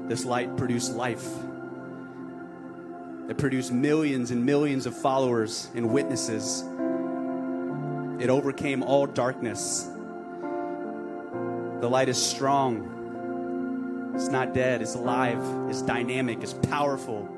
this 0.09 0.25
light 0.25 0.57
produced 0.57 0.93
life. 0.95 1.25
It 3.29 3.37
produced 3.37 3.71
millions 3.71 4.31
and 4.31 4.45
millions 4.45 4.85
of 4.85 4.93
followers 4.93 5.69
and 5.73 5.89
witnesses. 5.93 6.65
It 8.21 8.29
overcame 8.29 8.83
all 8.83 9.05
darkness. 9.05 9.89
The 11.79 11.87
light 11.89 12.09
is 12.09 12.21
strong 12.21 12.95
it's 14.17 14.29
not 14.29 14.51
dead, 14.51 14.81
it's 14.81 14.95
alive, 14.95 15.37
it's 15.69 15.83
dynamic, 15.83 16.41
it's 16.41 16.53
powerful. 16.53 17.29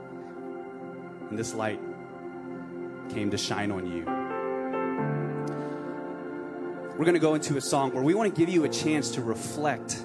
And 1.29 1.37
this 1.37 1.53
light 1.53 1.81
came 3.09 3.29
to 3.31 3.37
shine 3.37 3.69
on 3.69 3.85
you. 3.85 4.05
We're 6.97 7.03
going 7.03 7.15
to 7.15 7.19
go 7.19 7.35
into 7.35 7.57
a 7.57 7.61
song 7.61 7.93
where 7.93 8.01
we 8.01 8.13
want 8.13 8.33
to 8.33 8.39
give 8.39 8.47
you 8.47 8.63
a 8.63 8.69
chance 8.69 9.11
to 9.11 9.21
reflect 9.21 10.01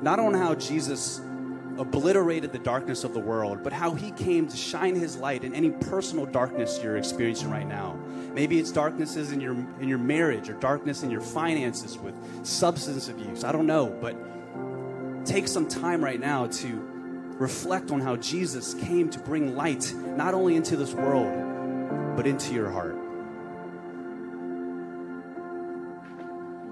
not 0.00 0.18
on 0.18 0.34
how 0.34 0.56
Jesus 0.56 1.20
obliterated 1.78 2.50
the 2.52 2.58
darkness 2.58 3.04
of 3.04 3.14
the 3.14 3.20
world, 3.20 3.62
but 3.62 3.72
how 3.72 3.94
he 3.94 4.10
came 4.10 4.48
to 4.48 4.56
shine 4.56 4.96
his 4.96 5.16
light 5.16 5.44
in 5.44 5.54
any 5.54 5.70
personal 5.70 6.26
darkness 6.26 6.80
you're 6.82 6.96
experiencing 6.96 7.50
right 7.50 7.68
now. 7.68 7.96
Maybe 8.34 8.58
it's 8.58 8.72
darknesses 8.72 9.30
in 9.30 9.40
your 9.40 9.54
in 9.80 9.88
your 9.88 9.98
marriage 9.98 10.48
or 10.48 10.54
darkness 10.54 11.04
in 11.04 11.10
your 11.10 11.20
finances 11.20 11.98
with 11.98 12.14
substance 12.44 13.08
abuse. 13.08 13.44
I 13.44 13.52
don't 13.52 13.66
know, 13.66 13.86
but 14.00 14.16
take 15.24 15.48
some 15.48 15.68
time 15.68 16.02
right 16.02 16.20
now 16.20 16.46
to 16.46 16.68
reflect 17.38 17.90
on 17.90 18.00
how 18.00 18.16
Jesus 18.16 18.74
came 18.74 19.10
to 19.10 19.18
bring 19.18 19.56
light 19.56 19.92
not 19.94 20.34
only 20.34 20.56
into 20.56 20.76
this 20.76 20.92
world, 20.92 22.16
but 22.16 22.26
into 22.26 22.54
your 22.54 22.70
heart. 22.70 23.01